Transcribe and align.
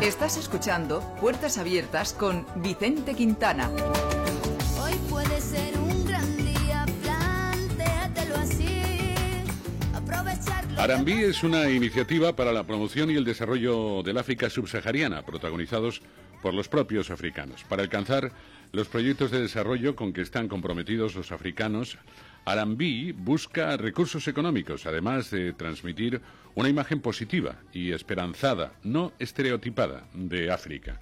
Estás 0.00 0.38
escuchando 0.38 1.02
Puertas 1.20 1.58
Abiertas 1.58 2.14
con 2.14 2.46
Vicente 2.56 3.14
Quintana. 3.14 3.70
Hoy 4.82 4.94
puede 5.10 5.38
ser 5.42 5.76
un 5.78 6.06
gran 6.06 6.36
día, 6.38 6.86
plantéatelo 7.02 8.36
así. 8.36 8.80
Aprovecharlo. 9.94 10.80
Arambí 10.80 11.12
es 11.12 11.42
una 11.42 11.68
iniciativa 11.68 12.34
para 12.34 12.50
la 12.50 12.64
promoción 12.64 13.10
y 13.10 13.16
el 13.16 13.26
desarrollo 13.26 14.02
del 14.02 14.16
África 14.16 14.48
subsahariana, 14.48 15.20
protagonizados 15.20 16.00
por 16.40 16.54
los 16.54 16.68
propios 16.68 17.10
africanos. 17.10 17.64
Para 17.64 17.82
alcanzar 17.82 18.32
los 18.72 18.88
proyectos 18.88 19.30
de 19.30 19.42
desarrollo 19.42 19.96
con 19.96 20.14
que 20.14 20.22
están 20.22 20.48
comprometidos 20.48 21.14
los 21.14 21.30
africanos, 21.30 21.98
Arambí 22.44 23.12
busca 23.12 23.76
recursos 23.76 24.26
económicos, 24.28 24.86
además 24.86 25.30
de 25.30 25.52
transmitir 25.52 26.20
una 26.54 26.68
imagen 26.68 27.00
positiva 27.00 27.56
y 27.72 27.92
esperanzada, 27.92 28.72
no 28.82 29.12
estereotipada, 29.18 30.04
de 30.14 30.50
África. 30.50 31.00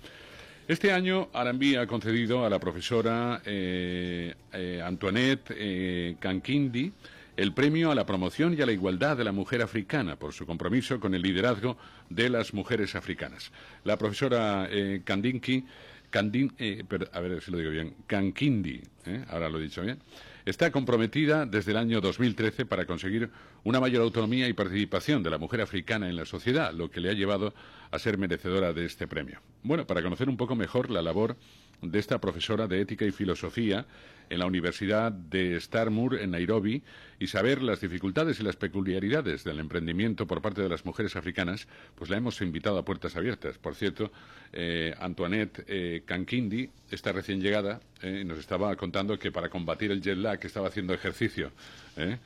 Este 0.67 0.93
año 0.93 1.29
Arambí 1.33 1.77
ha 1.77 1.87
concedido 1.87 2.45
a 2.45 2.51
la 2.51 2.59
profesora 2.59 3.41
eh, 3.45 4.35
eh, 4.53 4.83
Antoinette 4.85 5.55
eh, 5.57 6.17
Kankindi 6.21 6.93
el 7.39 7.53
premio 7.53 7.93
a 7.93 7.95
la 7.95 8.05
promoción 8.05 8.57
y 8.59 8.63
a 8.63 8.67
la 8.67 8.73
igualdad 8.73 9.17
de 9.17 9.23
la 9.23 9.31
mujer 9.31 9.63
africana 9.63 10.17
por 10.17 10.33
su 10.33 10.45
compromiso 10.45 10.99
con 10.99 11.15
el 11.15 11.23
liderazgo 11.23 11.77
de 12.11 12.29
las 12.29 12.53
mujeres 12.53 12.97
africanas. 12.97 13.53
La 13.85 13.97
profesora 13.97 14.67
eh, 14.69 15.03
Kandinki, 15.05 15.65
Kandin, 16.11 16.53
eh, 16.59 16.85
a 17.13 17.21
ver 17.21 17.43
si 17.43 17.51
lo 17.51 17.59
digo 17.59 17.71
bien, 17.71 17.95
Kankindi, 18.07 18.81
eh, 19.07 19.25
ahora 19.29 19.49
lo 19.49 19.59
he 19.59 19.63
dicho 19.63 19.83
bien, 19.83 19.99
está 20.45 20.71
comprometida 20.71 21.45
desde 21.45 21.73
el 21.73 21.77
año 21.77 22.01
2013 22.01 22.65
para 22.65 22.87
conseguir 22.87 23.31
una 23.65 23.81
mayor 23.81 24.03
autonomía 24.03 24.49
y 24.49 24.53
participación 24.55 25.23
de 25.23 25.31
la 25.31 25.39
mujer 25.39 25.61
africana 25.61 26.09
en 26.09 26.17
la 26.17 26.25
sociedad, 26.25 26.73
lo 26.73 26.91
que 26.91 27.01
le 27.01 27.11
ha 27.11 27.15
llevado 27.15 27.55
a 27.91 27.99
ser 27.99 28.17
merecedora 28.19 28.73
de 28.73 28.87
este 28.87 29.07
premio. 29.07 29.41
Bueno, 29.63 29.87
para 29.87 30.03
conocer 30.03 30.29
un 30.29 30.37
poco 30.37 30.57
mejor 30.57 30.91
la 30.91 31.03
labor 31.03 31.37
de 31.83 31.99
esta 31.99 32.21
profesora 32.21 32.67
de 32.67 32.81
ética 32.81 33.05
y 33.05 33.13
filosofía 33.13 33.87
en 34.31 34.39
la 34.39 34.47
Universidad 34.47 35.11
de 35.13 35.59
Starmore 35.61 36.23
en 36.23 36.33
Nairobi 36.33 36.83
y 37.19 37.27
saber 37.29 37.63
las 37.63 37.81
dificultades 37.81 38.41
y 38.41 38.43
las 38.43 38.57
peculiaridades 38.57 39.45
del 39.45 39.59
emprendimiento 39.59 40.27
por 40.27 40.43
parte 40.43 40.63
de 40.63 40.69
las 40.69 40.85
mujeres 40.85 41.17
africanas, 41.17 41.67
pues 41.95 42.11
la 42.11 42.17
hemos 42.17 42.41
invitado 42.43 42.79
a 42.79 42.85
puertas 42.85 43.17
abiertas. 43.17 43.59
Por 43.59 43.75
cierto, 43.75 44.13
eh, 44.53 44.95
Antoinette 44.99 45.65
eh, 45.67 46.03
Kankindi, 46.05 46.71
esta 46.91 47.13
recién 47.13 47.41
llegada, 47.41 47.81
eh, 48.03 48.23
nos 48.25 48.39
estaba 48.39 48.75
contando 48.77 49.19
que 49.19 49.31
para 49.33 49.49
combatir 49.49 49.91
el 49.91 50.01
jet 50.01 50.17
lag 50.19 50.39
estaba 50.45 50.69
haciendo 50.69 50.95
ejercicio. 50.95 51.51
¿eh? 51.97 52.17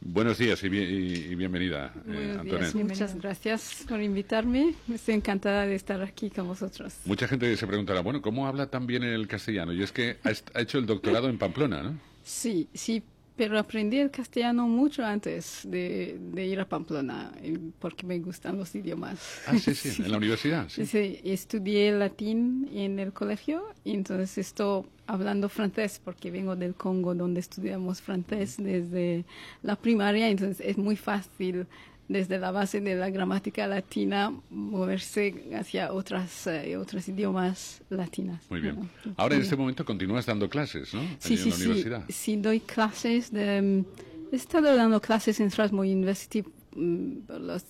Buenos 0.00 0.36
días 0.38 0.62
y, 0.62 0.68
bien- 0.68 0.90
y- 0.90 1.32
y 1.32 1.34
bienvenida, 1.34 1.92
eh, 2.08 2.36
Antoinette. 2.38 2.74
muchas 2.74 3.14
gracias 3.20 3.84
por 3.88 4.00
invitarme. 4.02 4.74
Estoy 4.92 5.14
encantada 5.14 5.66
de 5.66 5.74
estar 5.74 6.02
aquí 6.02 6.28
con 6.30 6.46
vosotros. 6.48 6.94
Mucha 7.06 7.26
gente 7.28 7.56
se 7.56 7.66
preguntará, 7.66 8.00
bueno, 8.02 8.20
¿cómo 8.20 8.46
habla 8.46 8.66
tan 8.66 8.86
bien 8.86 9.02
el 9.04 9.26
castellano? 9.26 9.72
Y 9.72 9.82
es 9.82 9.90
que 9.92 10.18
ha, 10.24 10.30
ha 10.58 10.60
hecho 10.60 10.78
el 10.78 10.86
doctorado 10.86 11.28
en 11.28 11.38
Pamplona, 11.38 11.82
¿no? 11.82 11.98
Sí, 12.24 12.68
sí, 12.74 13.02
pero 13.36 13.58
aprendí 13.58 13.98
el 13.98 14.10
castellano 14.10 14.68
mucho 14.68 15.04
antes 15.04 15.62
de, 15.64 16.18
de 16.32 16.46
ir 16.46 16.60
a 16.60 16.68
Pamplona, 16.68 17.32
porque 17.78 18.06
me 18.06 18.18
gustan 18.18 18.58
los 18.58 18.74
idiomas. 18.74 19.40
Ah, 19.46 19.56
sí, 19.58 19.74
sí, 19.74 20.02
en 20.04 20.10
la 20.10 20.18
universidad. 20.18 20.68
Sí. 20.68 20.86
Sí, 20.86 21.20
estudié 21.24 21.92
latín 21.92 22.68
en 22.72 22.98
el 22.98 23.12
colegio 23.12 23.64
y 23.84 23.94
entonces 23.94 24.38
estoy 24.38 24.84
hablando 25.06 25.48
francés 25.48 26.00
porque 26.04 26.30
vengo 26.30 26.56
del 26.56 26.74
Congo 26.74 27.14
donde 27.14 27.40
estudiamos 27.40 28.00
francés 28.00 28.56
desde 28.58 29.24
la 29.62 29.76
primaria, 29.76 30.28
entonces 30.28 30.64
es 30.66 30.78
muy 30.78 30.96
fácil 30.96 31.66
desde 32.08 32.38
la 32.38 32.50
base 32.50 32.80
de 32.80 32.94
la 32.94 33.08
gramática 33.10 33.66
latina 33.66 34.32
moverse 34.50 35.34
hacia 35.58 35.92
otras 35.92 36.46
eh, 36.46 36.76
otros 36.76 37.08
idiomas 37.08 37.80
latinas. 37.90 38.44
Muy 38.50 38.60
bien. 38.60 38.90
Ahora 39.16 39.36
en 39.36 39.42
este 39.42 39.56
momento 39.56 39.84
continúas 39.84 40.26
dando 40.26 40.48
clases, 40.48 40.92
¿no? 40.94 41.00
Sí, 41.18 41.34
Allí 41.34 41.36
sí, 41.36 41.42
en 41.44 41.50
la 41.50 41.56
sí. 41.56 41.62
universidad. 41.64 42.04
Sí, 42.08 42.36
doy 42.36 42.60
clases 42.60 43.30
de... 43.32 43.62
mm, 43.62 43.84
He 44.32 44.36
estado 44.36 44.74
dando 44.76 45.00
clases 45.00 45.40
en 45.40 45.50
Strasbourg 45.50 45.88
University 45.88 46.42
por 46.42 47.40
los 47.40 47.64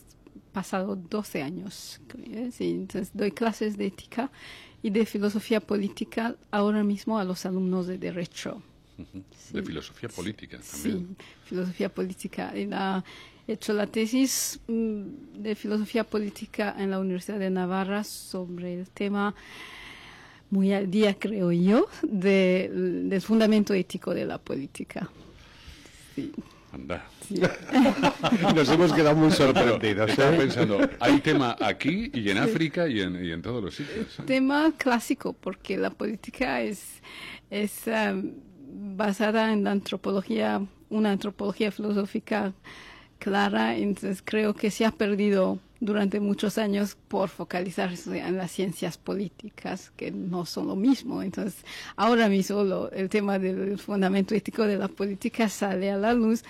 pasados 0.53 0.99
12 1.09 1.43
años. 1.43 2.01
¿eh? 2.25 2.51
Sí, 2.53 2.71
entonces 2.71 3.11
doy 3.15 3.33
clases 3.33 3.77
de 3.77 3.87
ética 3.87 4.31
y 4.83 4.91
de 4.91 5.07
filosofía 5.07 5.61
política 5.61 6.37
ahora 6.51 6.83
mismo 6.85 7.19
a 7.19 7.25
los 7.25 7.45
alumnos 7.47 7.87
de 7.87 7.99
Derecho. 7.99 8.63
Sí. 8.97 9.55
De 9.55 9.63
filosofía 9.63 10.09
política 10.09 10.59
Sí, 10.63 10.83
también. 10.91 11.17
filosofía 11.45 11.89
política. 11.89 12.53
Y 12.57 12.67
la- 12.67 13.03
he 13.49 13.53
hecho 13.55 13.73
la 13.73 13.87
tesis 13.87 14.61
mm, 14.69 15.03
de 15.43 15.55
filosofía 15.55 16.05
política 16.05 16.75
en 16.79 16.91
la 16.91 16.99
Universidad 16.99 17.39
de 17.39 17.51
Navarra 17.51 18.05
sobre 18.05 18.75
el 18.81 18.89
tema 18.91 19.35
muy 20.51 20.73
al 20.73 20.91
día, 20.91 21.15
creo 21.19 21.51
yo, 21.51 21.89
de- 22.03 22.71
del 22.73 23.21
fundamento 23.23 23.73
ético 23.75 24.13
de 24.15 24.27
la 24.27 24.39
política. 24.39 25.09
Sí, 26.15 26.31
Anda. 26.73 27.07
sí. 27.27 27.41
Nos 28.55 28.69
hemos 28.69 28.93
quedado 28.93 29.17
muy 29.17 29.31
sorprendidos. 29.31 30.11
estaba 30.11 30.35
¿eh? 30.35 30.39
pensando, 30.39 30.79
hay 31.01 31.21
tema 31.21 31.57
aquí 31.61 32.11
y 32.13 32.29
en 32.31 32.39
África 32.39 32.87
y 32.87 33.01
en, 33.01 33.25
y 33.25 33.31
en 33.33 33.41
todos 33.43 33.63
los 33.65 33.75
sitios. 33.75 34.19
¿eh? 34.19 34.23
tema 34.27 34.73
clásico, 34.77 35.33
porque 35.33 35.77
la 35.79 35.91
política 35.91 36.61
es, 36.61 37.01
es 37.51 37.85
um, 37.87 38.33
basada 38.97 39.53
en 39.55 39.65
la 39.65 39.71
antropología, 39.73 40.61
una 40.91 41.13
antropología 41.13 41.71
filosófica 41.73 42.53
clara, 43.23 43.77
entonces 43.77 44.23
creo 44.25 44.55
que 44.55 44.71
se 44.71 44.85
ha 44.85 44.91
perdido 44.91 45.59
durante 45.79 46.21
muchos 46.21 46.59
años 46.59 46.97
por 47.09 47.29
focalizarse 47.29 48.19
en 48.19 48.37
las 48.37 48.53
ciencias 48.53 48.99
políticas, 48.99 49.91
que 49.97 50.13
no 50.13 50.47
son 50.47 50.69
lo 50.69 50.77
mismo. 50.77 51.23
Entonces, 51.23 51.65
ahora 51.97 52.29
mismo 52.29 52.63
lo- 52.63 52.91
el 52.93 53.09
tema 53.09 53.39
del 53.41 53.79
fundamento 53.79 54.33
ético 54.35 54.63
de 54.65 54.77
la 54.77 54.87
política 54.89 55.49
sale 55.49 55.91
a 55.91 55.97
la 55.97 56.15
luz 56.15 56.45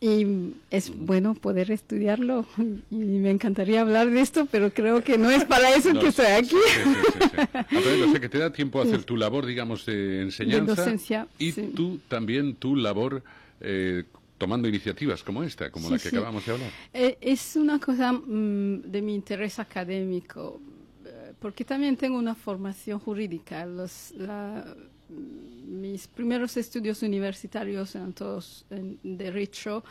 y 0.00 0.52
es 0.70 0.92
bueno 0.94 1.34
poder 1.34 1.70
estudiarlo 1.70 2.44
y 2.90 2.94
me 2.96 3.30
encantaría 3.30 3.80
hablar 3.80 4.10
de 4.10 4.20
esto, 4.20 4.46
pero 4.50 4.70
creo 4.72 5.02
que 5.02 5.16
no 5.16 5.30
es 5.30 5.44
para 5.44 5.74
eso 5.74 5.92
No, 5.94 6.00
que 6.00 6.08
estoy 6.08 6.26
aquí. 6.26 6.56
Sí, 6.74 6.80
sí, 6.94 7.18
sí. 7.30 7.36
Antonio, 7.76 8.04
o 8.06 8.08
sea, 8.10 8.20
que 8.20 8.28
te 8.28 8.38
da 8.38 8.52
tiempo 8.52 8.80
a 8.80 8.84
hacer 8.84 9.04
tu 9.04 9.16
labor, 9.16 9.46
digamos, 9.46 9.86
de 9.86 10.22
enseñanza. 10.22 10.74
docencia, 10.74 11.26
Y 11.38 11.52
tú 11.52 12.00
también 12.08 12.54
tu 12.56 12.76
labor 12.76 13.22
eh, 13.60 14.04
tomando 14.42 14.66
iniciativas 14.66 15.22
como 15.22 15.44
esta, 15.44 15.70
como 15.70 15.86
Sí, 15.86 15.92
la 15.92 15.98
que 16.00 16.10
sí. 16.10 16.16
acabamos 16.16 16.44
de 16.44 16.52
hablar. 16.52 16.70
Eh, 16.92 17.16
es 17.20 17.54
una 17.54 17.78
cosa 17.78 18.12
mm, 18.12 18.82
de 18.90 19.00
mi 19.00 19.14
interés 19.14 19.60
académico, 19.60 20.60
eh, 21.06 21.32
porque 21.38 21.64
también 21.64 21.96
tengo 21.96 22.18
una 22.18 22.34
formación 22.34 22.98
jurídica. 22.98 23.64
Los, 23.64 24.10
la- 24.16 24.64
mm, 25.08 25.80
mis 25.80 26.08
primeros 26.08 26.56
estudios 26.56 27.02
universitarios 27.02 27.94
eran 27.94 28.12
todos 28.14 28.66
en 28.70 28.98
derecho, 29.04 29.84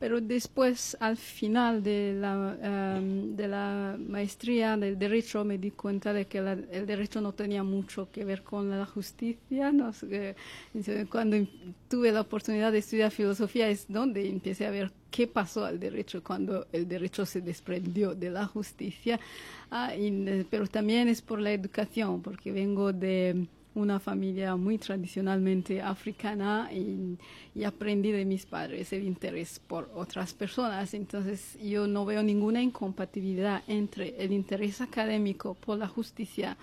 pero 0.00 0.18
después, 0.20 0.96
al 0.98 1.18
final 1.18 1.82
de 1.82 2.14
la, 2.18 2.96
em, 2.96 3.36
de 3.36 3.46
la 3.46 3.96
maestría 3.98 4.76
del 4.78 4.98
derecho, 4.98 5.44
me 5.44 5.58
di 5.58 5.70
cuenta 5.72 6.12
de 6.14 6.24
que 6.26 6.40
la- 6.40 6.52
el 6.72 6.86
derecho 6.86 7.20
no 7.20 7.32
tenía 7.32 7.62
mucho 7.62 8.08
que 8.10 8.24
ver 8.24 8.42
con 8.42 8.70
la 8.70 8.86
justicia. 8.86 9.70
No 9.72 9.92
cuando 11.10 11.36
em- 11.36 11.46
tuve 11.88 12.12
la 12.12 12.22
oportunidad 12.22 12.72
de 12.72 12.78
estudiar 12.78 13.10
filosofía 13.10 13.68
es 13.68 13.86
donde 13.88 14.26
empecé 14.26 14.66
a 14.66 14.70
ver 14.70 14.90
qué 15.10 15.26
pasó 15.26 15.66
al 15.66 15.78
derecho 15.78 16.22
cuando 16.24 16.66
el 16.72 16.88
derecho 16.88 17.26
se 17.26 17.42
desprendió 17.42 18.14
de 18.14 18.30
la 18.30 18.46
justicia. 18.46 19.20
Ah, 19.70 19.90
eh, 19.94 20.44
pero 20.50 20.66
también 20.66 21.08
es 21.08 21.20
por 21.20 21.40
la 21.40 21.52
educación, 21.52 22.22
porque 22.22 22.52
vengo 22.52 22.92
de 22.92 23.46
una 23.74 24.00
familia 24.00 24.56
muy 24.56 24.78
tradicionalmente 24.78 25.80
africana 25.80 26.70
y, 26.72 27.18
aprendí 27.64 28.10
de 28.10 28.24
mis 28.24 28.46
padres 28.46 28.92
el 28.92 29.04
interés 29.04 29.60
por 29.60 29.90
otras 29.94 30.32
personas. 30.32 30.94
Entonces 30.94 31.58
yo 31.62 31.86
no 31.86 32.04
veo 32.04 32.22
ninguna 32.22 32.62
incompatibilidad 32.62 33.62
entre 33.68 34.16
el 34.22 34.32
interés 34.32 34.80
académico 34.80 35.54
por 35.54 35.78
la 35.78 35.86
justicia 35.86 36.56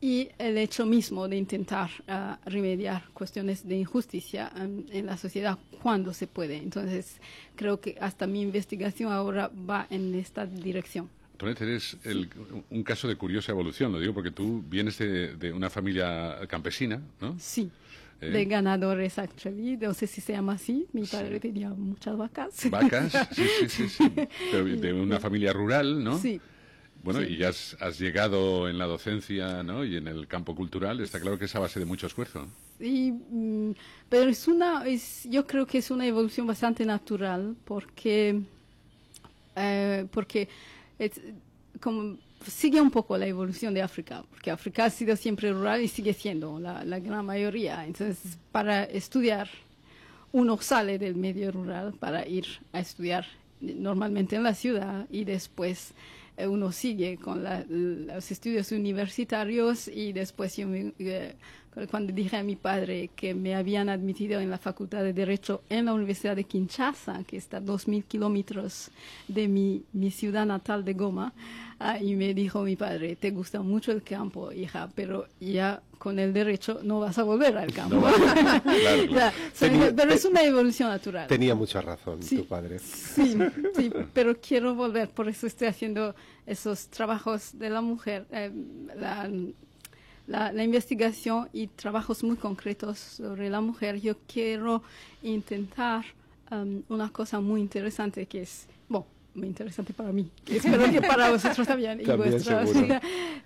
y 0.00 0.30
el 0.38 0.58
hecho 0.58 0.84
mismo 0.84 1.28
de 1.28 1.36
intentar 1.36 1.90
ah, 2.08 2.38
remediar 2.44 3.04
cuestiones 3.12 3.68
de 3.68 3.76
injusticia 3.76 4.50
em, 4.56 4.84
en 4.90 5.06
la 5.06 5.16
sociedad 5.16 5.58
cuando 5.80 6.12
se 6.12 6.26
puede. 6.26 6.56
Entonces 6.56 7.20
creo 7.54 7.80
que 7.80 7.96
hasta 8.00 8.26
mi 8.26 8.40
investigación 8.40 9.12
ahora 9.12 9.48
va 9.48 9.86
en 9.90 10.14
esta 10.14 10.44
dirección. 10.44 11.08
Antoinette, 11.48 11.62
eres 11.62 11.96
el- 12.04 12.28
un 12.70 12.82
caso 12.82 13.08
de 13.08 13.16
curiosa 13.16 13.52
evolución, 13.52 13.92
lo 13.92 13.98
digo 14.00 14.14
porque 14.14 14.30
tú 14.30 14.62
vienes 14.68 14.98
de, 14.98 15.34
de 15.36 15.52
una 15.52 15.68
familia 15.70 16.38
campesina, 16.48 17.00
¿no? 17.20 17.36
Sí. 17.38 17.70
Eh. 18.20 18.30
De 18.30 18.44
ganadores, 18.44 19.18
actually. 19.18 19.76
No 19.76 19.92
sé 19.94 20.06
si 20.06 20.20
se 20.20 20.32
llama 20.32 20.52
así. 20.52 20.86
Mi 20.92 21.04
Sí. 21.06 21.16
padre 21.16 21.40
tenía 21.40 21.70
muchas 21.70 22.16
vacas. 22.16 22.70
Vacas, 22.70 23.12
sí, 23.32 23.44
sí, 23.60 23.68
sí, 23.68 23.88
sí. 23.88 24.12
Pero 24.52 24.64
de 24.64 24.92
una 24.92 25.18
familia 25.18 25.52
rural, 25.52 26.04
¿no? 26.04 26.16
Sí. 26.18 26.40
Bueno, 27.02 27.20
Sí. 27.20 27.32
y 27.32 27.36
ya 27.38 27.48
has, 27.48 27.76
has 27.80 27.98
llegado 27.98 28.68
en 28.68 28.78
la 28.78 28.86
docencia, 28.86 29.64
¿no? 29.64 29.84
Y 29.84 29.96
en 29.96 30.06
el 30.06 30.28
campo 30.28 30.54
cultural, 30.54 31.00
está 31.00 31.18
claro 31.18 31.36
que 31.36 31.46
es 31.46 31.56
a 31.56 31.58
base 31.58 31.80
de 31.80 31.84
mucho 31.86 32.06
esfuerzo. 32.06 32.46
Y, 32.78 33.10
mm, 33.10 33.74
pero 34.08 34.30
es 34.30 34.46
una, 34.46 34.86
es, 34.86 35.24
yo 35.28 35.44
creo 35.44 35.66
que 35.66 35.78
es 35.78 35.90
una 35.90 36.06
evolución 36.06 36.46
bastante 36.46 36.86
natural 36.86 37.56
porque, 37.64 38.40
eh, 39.56 40.06
porque 40.12 40.48
es- 41.06 41.20
como 41.80 42.16
sigue 42.46 42.80
un 42.80 42.90
poco 42.90 43.16
la 43.16 43.26
evolución 43.26 43.74
de 43.74 43.82
África, 43.82 44.24
porque 44.30 44.50
África 44.50 44.84
ha 44.86 44.90
sido 44.90 45.16
siempre 45.16 45.52
rural 45.52 45.80
y 45.80 45.88
sigue 45.88 46.12
siendo 46.12 46.58
la, 46.58 46.82
gran 46.98 47.24
mayoría. 47.24 47.84
Entonces, 47.86 48.38
para 48.50 48.84
estudiar, 48.84 49.48
uno 50.32 50.58
sale 50.60 50.98
del 50.98 51.14
medio 51.14 51.52
rural 51.52 51.92
para 51.98 52.26
ir 52.26 52.46
a 52.72 52.80
estudiar 52.80 53.26
normalmente 53.60 54.36
en 54.36 54.42
la 54.42 54.54
ciudad 54.54 55.06
y 55.10 55.24
después 55.24 55.92
uno 56.48 56.72
sigue 56.72 57.16
con 57.18 57.42
la- 57.44 57.64
los 57.68 58.30
estudios 58.30 58.72
universitarios 58.72 59.88
y 59.88 60.12
después 60.12 60.56
yo 60.56 60.66
me- 60.68 60.92
eh, 60.98 61.34
cuando 61.90 62.12
dije 62.12 62.36
a 62.36 62.42
mi 62.42 62.54
padre 62.56 63.08
que 63.16 63.34
me 63.34 63.54
habían 63.54 63.88
admitido 63.88 64.40
en 64.40 64.50
la 64.50 64.58
Facultad 64.58 65.02
de 65.02 65.12
Derecho 65.14 65.62
en 65.70 65.86
la 65.86 65.94
Universidad 65.94 66.36
de 66.36 66.44
Kinshasa, 66.44 67.24
que 67.24 67.36
está 67.38 67.56
a 67.58 67.60
2.000 67.60 68.04
kilómetros 68.04 68.90
de 69.28 69.48
mi, 69.48 69.82
mi 69.94 70.10
ciudad 70.10 70.44
natal 70.44 70.84
de 70.84 70.92
Goma, 70.92 71.32
ah, 71.78 71.98
y 71.98 72.14
me 72.14 72.34
dijo 72.34 72.62
mi 72.62 72.76
padre, 72.76 73.16
te 73.16 73.30
gusta 73.30 73.62
mucho 73.62 73.90
el 73.92 74.02
campo, 74.02 74.52
hija, 74.52 74.90
pero 74.94 75.26
ya 75.40 75.82
con 76.02 76.18
el 76.18 76.32
derecho 76.32 76.80
no 76.82 76.98
vas 76.98 77.16
a 77.18 77.22
volver 77.22 77.56
al 77.56 77.72
campo. 77.72 77.94
No 77.94 78.00
vas- 78.02 78.14
claro, 78.62 78.62
claro. 78.64 79.04
Ya, 79.06 79.28
o 79.28 79.56
sea, 79.56 79.68
Tenía- 79.70 79.94
pero 79.94 80.12
es 80.12 80.24
una 80.24 80.42
evolución 80.42 80.88
natural. 80.88 81.28
Tenía 81.28 81.54
mucha 81.54 81.80
razón 81.80 82.20
Sí. 82.24 82.38
tu 82.38 82.44
padre. 82.46 82.80
Sí, 82.80 83.38
sí, 83.76 83.92
pero 84.12 84.34
quiero 84.40 84.74
volver, 84.74 85.10
por 85.10 85.28
eso 85.28 85.46
estoy 85.46 85.68
haciendo 85.68 86.16
esos 86.44 86.88
trabajos 86.88 87.56
de 87.56 87.70
la 87.70 87.80
mujer, 87.82 88.26
eh, 88.32 88.50
la, 88.98 89.30
la- 90.26 90.50
la 90.52 90.64
investigación 90.64 91.48
y 91.52 91.68
trabajos 91.68 92.24
muy 92.24 92.34
concretos 92.36 92.98
sobre 92.98 93.48
la 93.48 93.60
mujer. 93.60 94.00
Yo 94.00 94.16
quiero 94.26 94.82
intentar 95.22 96.04
um, 96.50 96.82
una 96.88 97.10
cosa 97.10 97.38
muy 97.40 97.60
interesante 97.60 98.26
que 98.26 98.42
es, 98.42 98.66
muy 99.34 99.46
interesante 99.48 99.92
para 99.92 100.12
mí, 100.12 100.28
espero 100.46 100.90
que 100.90 101.00
para 101.00 101.30
vosotros 101.30 101.66
también, 101.66 102.00
y 102.00 102.04
También, 102.04 102.30
vuestras- 102.32 102.70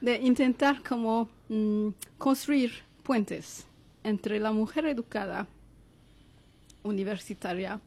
de 0.01 0.17
intentar 0.23 0.83
como 0.83 1.29
mm, 1.49 1.89
construir 2.19 2.73
puentes 3.03 3.67
entre 4.03 4.39
la 4.41 4.53
mujer 4.53 4.87
educada, 4.87 5.47
universitaria, 6.83 7.81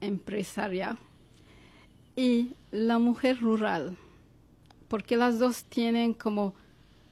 empresaria 0.00 0.96
y 2.14 2.50
la 2.70 2.98
mujer 2.98 3.40
rural, 3.40 3.96
porque 4.88 5.16
las 5.16 5.38
dos 5.38 5.64
tienen 5.64 6.14
como 6.14 6.54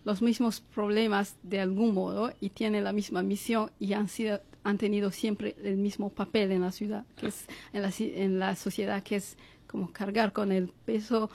los 0.04 0.20
mismos 0.20 0.60
problemas 0.60 1.36
de 1.42 1.60
algún 1.60 1.94
modo 1.94 2.32
y 2.40 2.50
tienen 2.50 2.84
la 2.84 2.92
misma 2.92 3.22
misión 3.22 3.70
y 3.78 3.94
han 3.94 4.08
sido 4.08 4.40
han 4.66 4.78
tenido 4.78 5.10
siempre 5.10 5.54
el 5.62 5.76
mismo 5.76 6.08
papel 6.08 6.50
en 6.50 6.62
la 6.62 6.72
ciudad, 6.72 7.04
que 7.16 7.26
es 7.26 7.46
en 7.74 7.82
la, 7.82 7.92
en 7.98 8.38
la 8.38 8.56
sociedad, 8.56 9.02
que 9.02 9.16
es 9.16 9.36
como 9.74 9.90
cargar 9.90 10.32
con 10.32 10.52
el 10.52 10.68
peso 10.68 11.28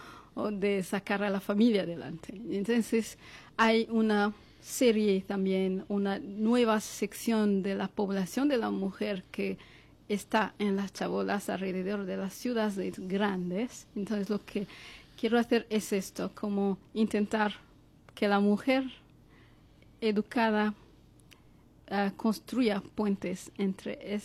de 0.53 0.81
sacar 0.83 1.23
a 1.23 1.29
la 1.29 1.41
familia 1.41 1.81
adelante. 1.81 2.41
Entonces 2.51 3.17
hay 3.57 3.85
una 3.91 4.31
serie 4.61 5.25
también, 5.27 5.83
una 5.89 6.19
nueva 6.19 6.79
sección 6.79 7.61
de 7.63 7.75
la 7.75 7.89
población 7.89 8.47
de 8.47 8.55
la 8.55 8.69
mujer 8.69 9.25
que 9.29 9.57
está 10.07 10.53
en 10.57 10.77
las 10.77 10.93
chabolas 10.93 11.49
alrededor 11.49 12.05
de 12.05 12.15
las 12.15 12.33
ciudades 12.33 12.97
grandes. 13.09 13.87
Entonces 13.93 14.29
lo 14.29 14.39
que 14.45 14.67
quiero 15.19 15.37
hacer 15.37 15.67
es 15.69 15.91
esto, 15.91 16.31
como 16.33 16.77
intentar 16.93 17.55
que 18.15 18.29
la 18.29 18.39
mujer 18.39 18.85
educada 19.99 20.73
ah, 21.91 22.13
construya 22.15 22.81
puentes 22.95 23.51
entre 23.57 24.15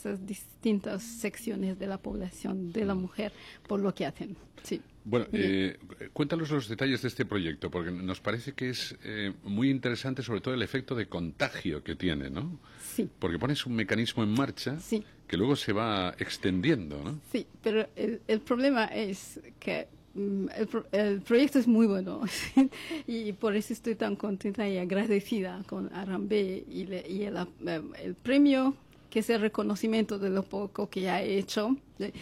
esas 0.00 0.26
distintas 0.26 1.02
secciones 1.02 1.78
de 1.78 1.86
la 1.86 1.98
población 1.98 2.72
de 2.72 2.84
la 2.84 2.94
mujer 2.94 3.32
por 3.68 3.80
lo 3.80 3.94
que 3.94 4.06
hacen. 4.06 4.36
Sí. 4.62 4.80
Bueno, 5.04 5.26
eh, 5.32 5.78
cuéntanos 6.12 6.50
los 6.50 6.68
detalles 6.68 7.00
de 7.02 7.08
este 7.08 7.24
proyecto, 7.24 7.70
porque 7.70 7.90
nos 7.90 8.20
parece 8.20 8.52
que 8.52 8.68
es 8.70 8.94
eh, 9.04 9.32
muy 9.44 9.70
interesante, 9.70 10.22
sobre 10.22 10.40
todo 10.42 10.52
el 10.54 10.62
efecto 10.62 10.94
de 10.94 11.06
contagio 11.06 11.82
que 11.82 11.96
tiene, 11.96 12.28
¿no? 12.28 12.58
Sí. 12.94 13.08
Porque 13.18 13.38
pones 13.38 13.64
un 13.64 13.74
mecanismo 13.74 14.22
en 14.22 14.30
marcha 14.30 14.78
Sí. 14.80 15.02
que 15.26 15.36
luego 15.38 15.56
se 15.56 15.72
va 15.72 16.14
extendiendo, 16.18 17.02
¿no? 17.02 17.18
Sí, 17.32 17.46
pero 17.62 17.88
el, 17.96 18.20
el 18.28 18.40
problema 18.40 18.84
es 18.86 19.40
que 19.58 19.88
mm, 20.14 20.46
el, 20.54 20.68
el 20.92 21.20
proyecto 21.22 21.58
es 21.58 21.66
muy 21.66 21.86
bueno 21.86 22.20
y 23.06 23.32
por 23.32 23.56
eso 23.56 23.72
estoy 23.72 23.94
tan 23.94 24.16
contenta 24.16 24.68
y 24.68 24.76
agradecida 24.76 25.62
con 25.66 25.90
Arambe 25.94 26.62
y, 26.70 26.84
le- 26.84 27.08
y 27.08 27.22
el, 27.22 27.36
eh, 27.38 27.80
el 28.04 28.14
premio, 28.16 28.74
que 29.10 29.20
es 29.20 29.30
el 29.30 29.40
reconocimiento 29.40 30.18
de 30.18 30.30
lo 30.30 30.42
poco 30.44 30.88
que 30.88 31.08
ha 31.10 31.22
hecho. 31.22 31.76
eh, 31.98 32.12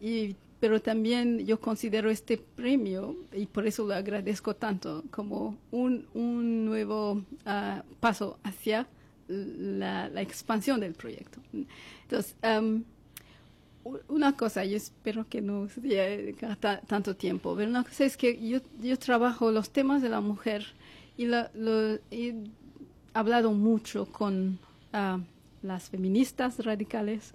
y- 0.00 0.36
pero 0.60 0.80
también 0.82 1.46
yo 1.46 1.60
considero 1.60 2.10
este 2.10 2.36
premio, 2.36 3.14
y 3.32 3.46
por 3.46 3.64
eso 3.68 3.86
lo 3.86 3.94
agradezco 3.94 4.56
tanto, 4.56 5.04
como 5.12 5.56
un, 5.70 6.04
un 6.14 6.64
nuevo 6.64 7.22
ah, 7.46 7.84
paso 8.00 8.38
hacia 8.42 8.88
la, 9.28 10.10
expansión 10.20 10.80
del 10.80 10.94
proyecto. 10.94 11.38
Entonces, 12.02 12.34
una 14.08 14.36
cosa, 14.36 14.64
yo 14.64 14.76
espero 14.76 15.26
que 15.28 15.40
no 15.40 15.68
se 15.68 15.80
lleve 15.80 16.34
ta- 16.60 16.80
tanto 16.80 17.16
tiempo, 17.16 17.54
pero 17.56 17.70
una 17.70 17.84
cosa 17.84 18.04
es 18.04 18.16
que 18.16 18.36
yo, 18.46 18.58
yo 18.82 18.98
trabajo 18.98 19.50
los 19.50 19.70
temas 19.70 20.02
de 20.02 20.08
la 20.10 20.20
mujer 20.20 20.66
y 21.16 21.26
he 22.10 22.34
hablado 23.14 23.52
mucho 23.52 24.06
con 24.06 24.58
ah, 24.92 25.18
las 25.62 25.90
feministas 25.90 26.64
radicales. 26.64 27.34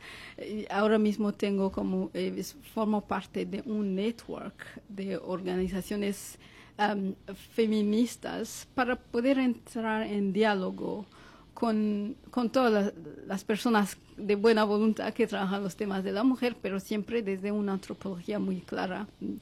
Ahora 0.69 0.97
mismo 0.97 1.33
tengo 1.33 1.71
como, 1.71 2.09
eh, 2.13 2.43
formo 2.73 3.01
parte 3.01 3.45
de 3.45 3.61
un 3.65 3.95
network 3.95 4.81
de 4.89 5.17
organizaciones 5.17 6.37
am, 6.77 7.15
feministas 7.55 8.67
para 8.75 8.95
poder 8.95 9.37
entrar 9.37 10.03
en 10.03 10.33
diálogo 10.33 11.05
con, 11.53 12.15
con 12.31 12.49
todas 12.49 12.71
las, 12.71 12.93
las 13.27 13.43
personas 13.43 13.97
de 14.17 14.35
buena 14.35 14.63
voluntad 14.63 15.13
que 15.13 15.27
trabajan 15.27 15.63
los 15.63 15.75
temas 15.75 16.03
de 16.03 16.11
la 16.11 16.23
mujer, 16.23 16.55
pero 16.61 16.79
siempre 16.79 17.21
desde 17.21 17.51
una 17.51 17.73
antropología 17.73 18.39
muy 18.39 18.61
clara, 18.61 19.07
mm, 19.19 19.33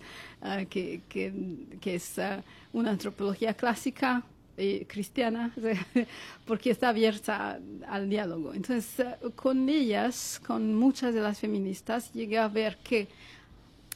ah, 0.41 0.65
que, 0.69 1.01
que, 1.09 1.33
que 1.79 1.95
es 1.95 2.19
ah, 2.19 2.43
una 2.73 2.91
antropología 2.91 3.53
clásica 3.53 4.23
eh, 4.61 4.85
cristiana, 4.87 5.53
porque 6.45 6.71
está 6.71 6.89
abierta 6.89 7.59
al 7.87 8.09
diálogo. 8.09 8.53
Entonces, 8.53 8.99
ah, 8.99 9.17
con 9.35 9.67
ellas, 9.69 10.41
con 10.45 10.75
muchas 10.75 11.13
de 11.13 11.21
las 11.21 11.39
feministas, 11.39 12.13
llegué 12.13 12.37
a 12.37 12.47
ver 12.47 12.77
que 12.83 13.07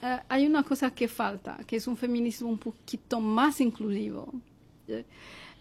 ah, 0.01 0.23
hay 0.27 0.45
una 0.45 0.63
cosa 0.63 0.89
que 0.91 1.07
falta, 1.07 1.59
que 1.67 1.75
es 1.77 1.87
un 1.87 1.97
feminismo 1.97 2.49
un 2.49 2.57
poquito 2.57 3.19
más 3.19 3.61
inclusivo. 3.61 4.33
Eh, 4.87 5.05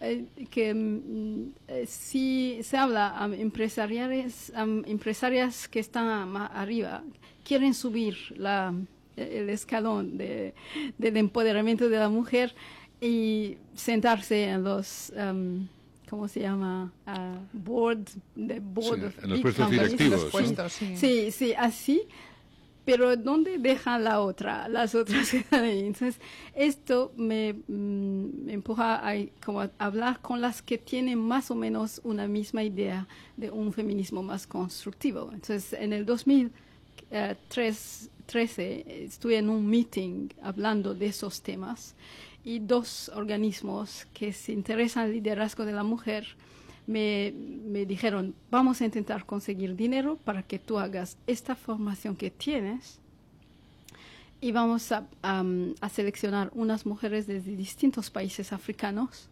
eh, 0.01 0.25
que 0.51 0.75
mm, 0.75 1.53
eh, 1.69 1.87
si 1.87 2.59
se 2.63 2.77
habla 2.77 3.15
a 3.17 3.27
empresariales, 3.27 4.53
a 4.55 4.63
empresarias 4.63 5.69
que 5.69 5.81
están 5.81 6.37
arriba, 6.37 7.03
quieren 7.45 7.75
subir 7.75 8.17
la, 8.37 8.75
el 9.17 9.49
escalón 9.51 10.19
de, 10.19 10.55
del 10.99 11.17
empoderamiento 11.17 11.89
de 11.89 11.99
la 11.99 12.09
mujer 12.09 12.55
y 13.05 13.59
sentarse 13.75 14.45
en 14.45 14.65
los, 14.65 15.13
um, 15.15 15.67
¿cómo 16.09 16.27
se 16.27 16.41
llama? 16.41 16.91
Ah, 17.07 17.37
board, 17.53 18.07
de 18.35 18.61
board 18.61 19.01
Sí, 19.01 19.05
of 19.07 19.25
en 19.25 19.31
los 19.31 19.41
puestos 19.41 19.65
companies. 19.67 19.91
directivos, 19.93 20.23
Los 20.23 20.33
puestos, 20.33 20.73
sí. 20.73 20.97
Sí, 20.97 21.31
sí, 21.31 21.53
así. 21.55 22.03
Pero 22.87 23.17
¿dónde 23.17 23.59
dejan 23.59 24.05
la 24.05 24.21
otra, 24.21 24.69
las 24.69 24.95
otras? 24.95 25.33
Entonces, 25.53 26.19
esto 26.55 27.13
me, 27.17 27.55
mm, 27.67 28.45
me 28.47 28.53
empuja 28.55 29.07
a, 29.07 29.15
como 29.45 29.61
a 29.63 29.71
hablar 29.79 30.21
con 30.21 30.41
las 30.41 30.63
que 30.63 30.79
tienen 30.79 31.19
más 31.19 31.51
o 31.51 31.55
menos 31.55 32.01
una 32.05 32.27
misma 32.29 32.63
idea 32.63 33.07
de 33.37 33.51
un 33.51 33.73
feminismo 33.73 34.23
más 34.23 34.47
constructivo. 34.47 35.31
Entonces, 35.33 35.73
en 35.75 35.93
el 35.95 36.05
2013 36.07 38.85
estuve 39.05 39.39
en 39.39 39.49
un 39.49 39.67
meeting 39.67 40.29
hablando 40.43 40.95
de 40.95 41.07
esos 41.07 41.41
temas 41.43 41.95
y 42.45 42.59
dos 42.59 43.11
organismos 43.15 44.07
que 44.13 44.33
se 44.33 44.53
interesan 44.53 45.07
el 45.07 45.13
liderazgo 45.13 45.65
de 45.65 45.73
la 45.73 45.83
mujer 45.83 46.37
me, 46.87 47.33
me 47.33 47.87
dijeron, 47.87 48.35
vamos 48.51 48.81
a 48.81 48.85
intentar 48.85 49.25
conseguir 49.25 49.75
dinero 49.75 50.17
para 50.25 50.43
que 50.43 50.59
tú 50.59 50.79
hagas 50.79 51.17
esta 51.27 51.55
formación 51.55 52.15
que 52.15 52.31
tienes 52.31 53.01
y 54.41 54.53
vamos 54.53 54.93
a, 54.93 55.07
am, 55.23 55.75
a 55.81 55.89
seleccionar 55.89 56.51
unas 56.55 56.85
mujeres 56.85 57.27
desde 57.27 57.57
distintos 57.57 58.11
países 58.11 58.53
africanos 58.53 59.31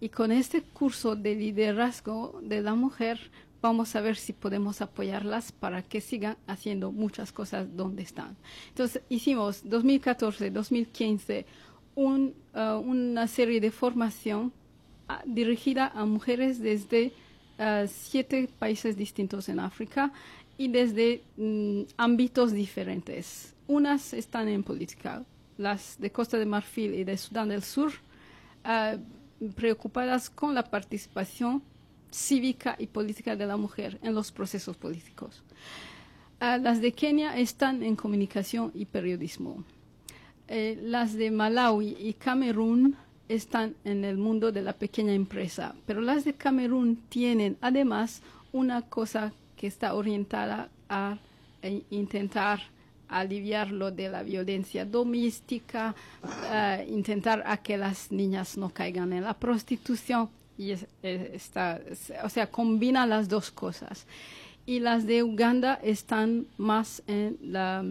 y 0.00 0.08
con 0.08 0.30
este 0.30 0.62
curso 0.62 1.16
de 1.16 1.34
liderazgo 1.34 2.38
de 2.42 2.62
la 2.62 2.76
mujer 2.76 3.18
vamos 3.60 3.96
a 3.96 4.00
ver 4.00 4.16
si 4.16 4.32
podemos 4.32 4.80
apoyarlas 4.80 5.50
para 5.50 5.82
que 5.82 6.00
sigan 6.00 6.36
haciendo 6.46 6.92
muchas 6.92 7.32
cosas 7.32 7.66
donde 7.76 8.02
están. 8.02 8.36
Entonces 8.68 9.02
hicimos 9.08 9.62
2014, 9.64 10.50
2015 10.50 11.46
un, 11.94 12.34
uh, 12.54 12.78
una 12.78 13.26
serie 13.28 13.60
de 13.60 13.70
formación 13.70 14.52
ah, 15.08 15.22
dirigida 15.26 15.88
a 15.94 16.04
mujeres 16.04 16.58
desde 16.60 17.12
ah, 17.58 17.84
siete 17.86 18.48
países 18.58 18.96
distintos 18.96 19.48
en 19.48 19.60
África 19.60 20.12
y 20.58 20.68
desde 20.68 21.22
mm, 21.36 21.82
ámbitos 21.96 22.52
diferentes. 22.52 23.54
Unas 23.66 24.12
están 24.12 24.48
en 24.48 24.62
política, 24.62 25.24
las 25.58 25.98
de 25.98 26.10
Costa 26.10 26.38
de 26.38 26.46
Marfil 26.46 26.94
y 26.94 27.04
de 27.04 27.16
Sudán 27.16 27.48
del 27.48 27.62
Sur, 27.62 27.92
ah, 28.64 28.96
preocupadas 29.56 30.30
con 30.30 30.54
la 30.54 30.62
participación 30.62 31.62
cívica 32.10 32.76
y 32.78 32.86
política 32.86 33.34
de 33.34 33.46
la 33.46 33.56
mujer 33.56 33.98
en 34.02 34.14
los 34.14 34.30
procesos 34.30 34.76
políticos. 34.76 35.42
Ah, 36.40 36.58
las 36.58 36.80
de 36.80 36.92
Kenia 36.92 37.38
están 37.38 37.82
en 37.82 37.96
comunicación 37.96 38.72
y 38.74 38.84
periodismo. 38.84 39.64
Eh, 40.54 40.78
las 40.82 41.14
de 41.14 41.30
Malawi 41.30 41.96
y 41.98 42.12
Camerún 42.12 42.94
están 43.26 43.74
en 43.86 44.04
el 44.04 44.18
mundo 44.18 44.52
de 44.52 44.60
la 44.60 44.74
pequeña 44.74 45.14
empresa, 45.14 45.74
pero 45.86 46.02
las 46.02 46.26
de 46.26 46.34
Camerún 46.34 46.96
tienen 47.08 47.56
además 47.62 48.20
una 48.52 48.82
cosa 48.82 49.32
que 49.56 49.66
está 49.66 49.94
orientada 49.94 50.68
a 50.90 51.16
intentar 51.88 52.60
aliviar 53.08 53.70
lo 53.70 53.90
de 53.90 54.10
la 54.10 54.22
violencia 54.22 54.84
doméstica, 54.84 55.94
intentar 56.86 57.42
a 57.46 57.56
que 57.56 57.78
las 57.78 58.12
niñas 58.12 58.58
no 58.58 58.68
caigan 58.68 59.14
en 59.14 59.24
la 59.24 59.32
prostitución 59.32 60.28
y 60.58 60.74
está, 61.02 61.80
o 62.22 62.28
sea, 62.28 62.50
combina 62.50 63.06
las 63.06 63.26
dos 63.26 63.50
cosas. 63.50 64.06
Y 64.66 64.80
las 64.80 65.06
de 65.06 65.22
Uganda 65.22 65.80
están 65.82 66.44
más 66.58 67.02
en 67.06 67.38
la, 67.40 67.82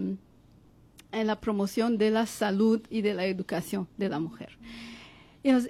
en 1.12 1.28
la 1.28 1.40
promoción 1.40 1.98
de 1.98 2.12
la 2.12 2.26
salud 2.26 2.82
y 2.90 3.02
de 3.02 3.14
la 3.14 3.26
educación 3.26 3.88
de 3.98 4.10
la 4.10 4.20
mujer. 4.20 4.58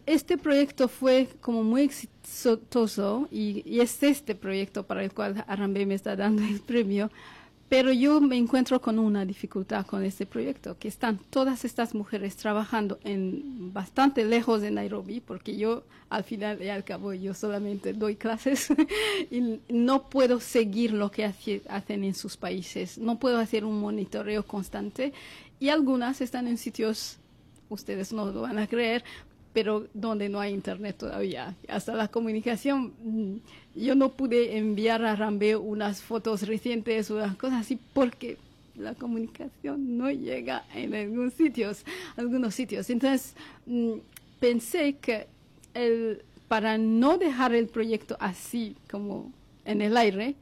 este 0.06 0.38
proyecto 0.38 0.88
fue 0.88 1.28
como 1.40 1.64
muy 1.64 1.84
exitoso 1.84 3.28
y, 3.32 3.64
y, 3.66 3.80
es 3.80 4.04
este 4.04 4.36
proyecto 4.36 4.86
para 4.86 5.04
el 5.04 5.14
cual 5.14 5.44
Arambe 5.48 5.86
me 5.86 5.96
está 5.96 6.16
dando 6.16 6.44
el 6.44 6.60
premio 6.62 7.10
pero 7.72 7.94
yo 7.94 8.20
me 8.20 8.36
encuentro 8.36 8.82
con 8.82 9.00
una 9.00 9.24
dificultad 9.24 9.86
con 9.86 10.04
este 10.04 10.26
proyecto, 10.26 10.78
que 10.78 10.90
están 10.90 11.18
todas 11.30 11.64
estas 11.64 11.96
mujeres 11.96 12.36
trabajando 12.36 13.00
en 13.06 13.72
bastante 13.72 14.26
lejos 14.26 14.60
de 14.60 14.72
Nairobi, 14.72 15.22
porque 15.22 15.56
yo 15.56 15.84
al 16.10 16.26
final 16.26 16.62
y 16.62 16.68
al 16.68 16.84
cabo 16.84 17.14
yo 17.14 17.34
solamente 17.34 17.94
doy 17.94 18.18
clases 18.18 18.68
y 19.32 19.62
no 19.70 20.10
puedo 20.10 20.42
seguir 20.42 20.92
lo 20.92 21.12
que 21.12 21.24
hacen 21.24 22.04
en 22.04 22.14
sus 22.14 22.36
países, 22.36 22.98
no 22.98 23.20
puedo 23.20 23.38
hacer 23.38 23.64
un 23.64 23.80
monitoreo 23.80 24.46
constante. 24.46 25.14
Y 25.58 25.70
algunas 25.70 26.20
están 26.20 26.48
en 26.48 26.58
sitios, 26.58 27.20
ustedes 27.70 28.12
no 28.12 28.26
lo 28.26 28.42
van 28.42 28.60
a 28.60 28.68
creer, 28.68 29.06
pero 29.54 29.88
donde 29.94 30.30
no 30.30 30.40
hay 30.40 30.54
internet 30.54 30.98
todavía. 30.98 31.56
Hasta 31.68 31.96
la 31.96 32.08
comunicación, 32.08 32.94
mm, 33.04 33.36
yo 33.76 33.96
no 33.96 34.10
pude 34.10 34.58
enviar 34.58 35.04
a 35.04 35.16
Rambe 35.16 35.56
unas 35.56 36.02
fotos 36.02 36.44
recientes 36.48 37.10
unas 37.10 37.36
cosas 37.36 37.62
así 37.62 37.80
porque 37.94 38.38
la 38.76 38.96
comunicación 38.96 39.98
no 39.98 40.10
llega 40.12 40.64
en 40.74 40.94
algunos 40.96 41.34
sitios, 41.34 41.84
algunos 42.16 42.56
sitios. 42.56 42.90
Entonces, 42.90 43.36
mm, 43.66 43.94
pensé 44.40 44.98
que 44.98 45.28
el, 45.74 46.24
para 46.48 46.78
no 46.78 47.18
dejar 47.18 47.54
el 47.54 47.68
proyecto 47.68 48.18
así 48.20 48.76
como 48.90 49.32
en 49.66 49.82
el 49.82 49.98
aire, 49.98 50.36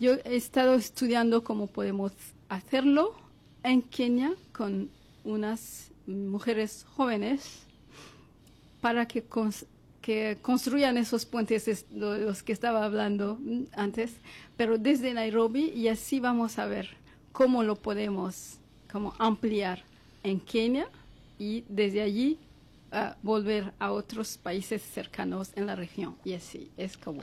yo 0.00 0.14
he 0.24 0.36
estado 0.36 0.74
estudiando 0.74 1.44
cómo 1.44 1.66
podemos 1.66 2.12
hacerlo 2.48 3.14
en 3.62 3.82
Kenia 3.82 4.32
con 4.52 4.90
unas 5.24 5.90
mujeres 6.06 6.86
jóvenes 6.96 7.67
para 8.80 9.06
que, 9.06 9.24
construyan 10.40 10.96
esos 10.96 11.26
puentes 11.26 11.86
los 11.92 12.42
que 12.42 12.52
estaba 12.52 12.84
hablando 12.84 13.38
antes, 13.72 14.14
pero 14.56 14.78
desde 14.78 15.12
Nairobi 15.12 15.70
y 15.74 15.88
así 15.88 16.18
vamos 16.18 16.58
a 16.58 16.66
ver 16.66 16.96
cómo 17.32 17.62
lo 17.62 17.76
podemos 17.76 18.58
como 18.90 19.14
ampliar 19.18 19.82
en 20.22 20.40
Kenia 20.40 20.88
y 21.38 21.64
desde 21.68 22.00
allí 22.00 22.38
volver 23.22 23.72
a 23.78 23.92
otros 23.92 24.38
países 24.38 24.82
cercanos 24.82 25.50
en 25.56 25.66
la 25.66 25.76
región. 25.76 26.16
Y 26.24 26.32
así 26.32 26.70
es 26.76 26.96
como... 26.96 27.22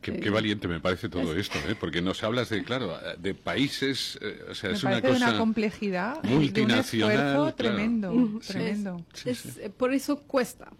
Qué, 0.00 0.12
eh, 0.12 0.30
valiente 0.30 0.68
me 0.68 0.80
parece 0.80 1.08
todo 1.08 1.34
esto, 1.34 1.58
¿eh? 1.68 1.74
porque 1.78 2.02
nos 2.02 2.22
hablas 2.22 2.48
de, 2.50 2.62
claro, 2.64 2.96
de 3.18 3.34
países, 3.34 4.18
eh, 4.20 4.44
o 4.50 4.54
sea, 4.54 4.70
es 4.70 4.84
una 4.84 5.00
cosa... 5.00 5.12
De 5.12 5.16
una 5.16 5.38
complejidad, 5.38 6.22
multinacional, 6.24 7.54
tremendo, 7.54 8.40
tremendo. 8.46 9.04
por 9.76 9.92
eso 9.92 10.20
cuesta 10.20 10.70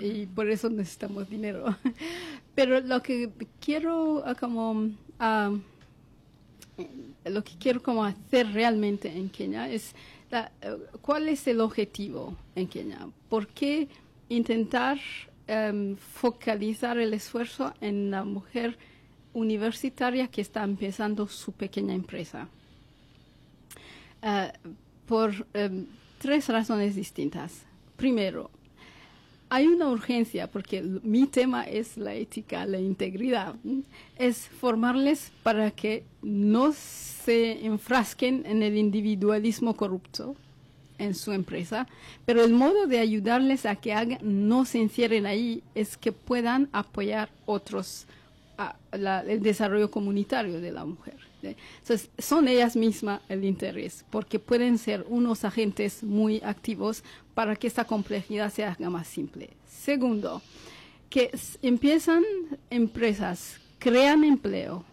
y 0.00 0.26
por 0.26 0.50
eso 0.50 0.68
necesitamos 0.68 1.28
dinero. 1.28 1.76
Pero 2.54 2.80
lo 2.80 3.02
que 3.02 3.30
quiero 3.60 4.22
ah, 4.26 4.34
como 4.34 4.90
ah, 5.18 5.52
lo 7.24 7.44
que 7.44 7.52
quiero 7.58 7.82
como 7.82 8.04
hacer 8.04 8.52
realmente 8.52 9.08
en 9.08 9.28
Kenia 9.28 9.70
es 9.70 9.94
cuál 11.02 11.28
es 11.28 11.46
el 11.46 11.60
objetivo 11.60 12.36
en 12.54 12.66
Kenia. 12.66 13.08
¿Por 13.28 13.48
qué 13.48 13.88
intentar 14.28 14.98
Em, 15.52 15.96
focalizar 15.96 16.96
el 16.98 17.12
esfuerzo 17.12 17.74
en 17.80 18.12
la 18.12 18.22
mujer 18.22 18.78
universitaria 19.32 20.28
que 20.28 20.42
está 20.42 20.62
empezando 20.62 21.26
su 21.26 21.50
pequeña 21.50 21.92
empresa. 21.92 22.46
Eh, 24.22 24.52
por 25.06 25.44
em, 25.52 25.86
tres 26.20 26.48
razones 26.48 26.94
distintas. 26.94 27.64
Primero, 27.96 28.48
hay 29.48 29.66
una 29.66 29.88
urgencia, 29.88 30.46
porque 30.46 30.82
mi 30.82 31.26
tema 31.26 31.64
es 31.64 31.96
la 31.96 32.14
ética, 32.14 32.64
la 32.64 32.78
integridad, 32.78 33.56
es 34.16 34.46
formarles 34.46 35.32
para 35.42 35.72
que 35.72 36.04
no 36.22 36.72
se 36.72 37.66
enfrasquen 37.66 38.46
en 38.46 38.62
el 38.62 38.76
individualismo 38.76 39.74
corrupto, 39.74 40.36
en 41.00 41.14
su 41.14 41.32
empresa, 41.32 41.88
pero 42.26 42.44
el 42.44 42.52
modo 42.52 42.86
de 42.86 43.00
ayudarles 43.00 43.66
a 43.66 43.76
que 43.76 43.92
hagan, 43.92 44.18
no 44.22 44.64
se 44.64 44.80
encierren 44.80 45.26
ahí 45.26 45.62
es 45.74 45.96
que 45.96 46.12
puedan 46.12 46.68
apoyar 46.72 47.30
otros 47.46 48.06
el 48.92 49.42
desarrollo 49.42 49.90
comunitario 49.90 50.60
de 50.60 50.70
la 50.70 50.84
mujer. 50.84 51.16
Entonces, 51.42 52.10
son 52.18 52.46
ellas 52.46 52.76
mismas 52.76 53.22
el 53.30 53.44
interés, 53.44 54.04
porque 54.10 54.38
pueden 54.38 54.76
ser 54.76 55.06
unos 55.08 55.44
agentes 55.44 56.02
muy 56.02 56.42
activos 56.44 57.02
para 57.32 57.56
que 57.56 57.66
esta 57.66 57.84
complejidad 57.84 58.52
se 58.52 58.64
haga 58.64 58.90
más 58.90 59.08
simple. 59.08 59.48
Segundo, 59.66 60.42
que 61.08 61.30
empiezan 61.62 62.22
empresas, 62.68 63.58
crean 63.78 64.24
empleo, 64.24 64.84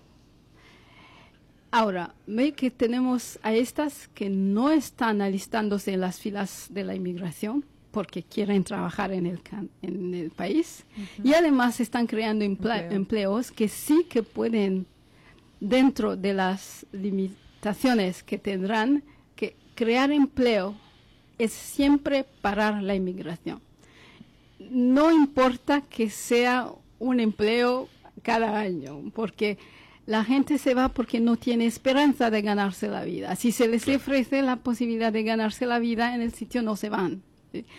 Ahora, 1.72 2.14
ve 2.26 2.54
que 2.54 2.72
tenemos 2.72 3.40
a 3.44 3.54
estas 3.54 4.08
que 4.10 4.30
no 4.30 4.70
están 4.70 5.22
alistándose 5.22 5.94
en 5.94 6.02
las 6.02 6.20
filas 6.20 6.68
de 6.70 6.84
la 6.84 6.96
inmigración 6.96 7.66
porque 7.92 8.24
quieren 8.24 8.64
trabajar 8.64 9.12
en 9.12 9.26
el, 9.26 9.40
en 9.82 10.14
el 10.14 10.30
país. 10.30 10.86
Y 11.24 11.34
además 11.34 11.80
están 11.80 12.06
creando 12.06 12.46
empleos 12.46 13.52
que 13.52 13.68
sí 13.68 14.06
que 14.10 14.24
pueden, 14.24 14.86
dentro 15.60 16.16
de 16.16 16.34
las 16.34 16.86
limitaciones 16.92 18.24
que 18.24 18.38
tendrán, 18.38 19.04
que 19.36 19.56
crear 19.76 20.12
empleo 20.12 20.76
es 21.38 21.52
siempre 21.52 22.26
parar 22.42 22.82
la 22.82 22.96
inmigración. 22.96 23.62
No 24.60 25.12
importa 25.12 25.82
que 25.82 26.10
sea 26.10 26.72
un 27.00 27.20
empleo 27.20 27.90
cada 28.22 28.60
año, 28.60 29.12
porque 29.14 29.58
la 30.08 30.24
gente 30.24 30.58
se 30.58 30.74
va 30.74 30.90
porque 30.90 31.20
no 31.20 31.36
tiene 31.36 31.66
esperanza 31.66 32.32
de 32.32 32.42
ganarse 32.42 32.88
la 32.88 33.04
vida. 33.04 33.36
Si 33.36 33.52
se 33.52 33.68
les 33.68 33.88
ofrece 33.88 34.42
la 34.42 34.56
posibilidad 34.56 35.12
de 35.12 35.22
ganarse 35.24 35.66
la 35.66 35.80
vida 35.80 36.16
en 36.16 36.22
el 36.22 36.34
sitio, 36.34 36.62
no 36.64 36.76
se 36.78 36.90
van. 36.90 37.22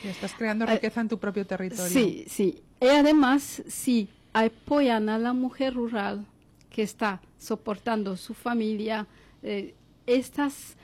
estás 0.05 0.35
creando 0.35 0.67
eh, 0.67 0.75
riqueza 0.75 1.01
en 1.01 1.09
tu 1.09 1.19
propio 1.19 1.47
territorio. 1.47 1.89
Sí, 1.89 2.27
sí. 2.29 2.63
Y 2.81 2.87
además, 2.87 3.63
si 3.67 4.09
apoyan 4.35 5.09
a 5.09 5.19
la 5.19 5.33
mujer 5.33 5.75
rural 5.75 6.27
que 6.69 6.83
está 6.83 7.23
soportando 7.39 8.17
su 8.19 8.35
familia, 8.35 9.07
eh, 9.43 9.75
estas 10.07 10.77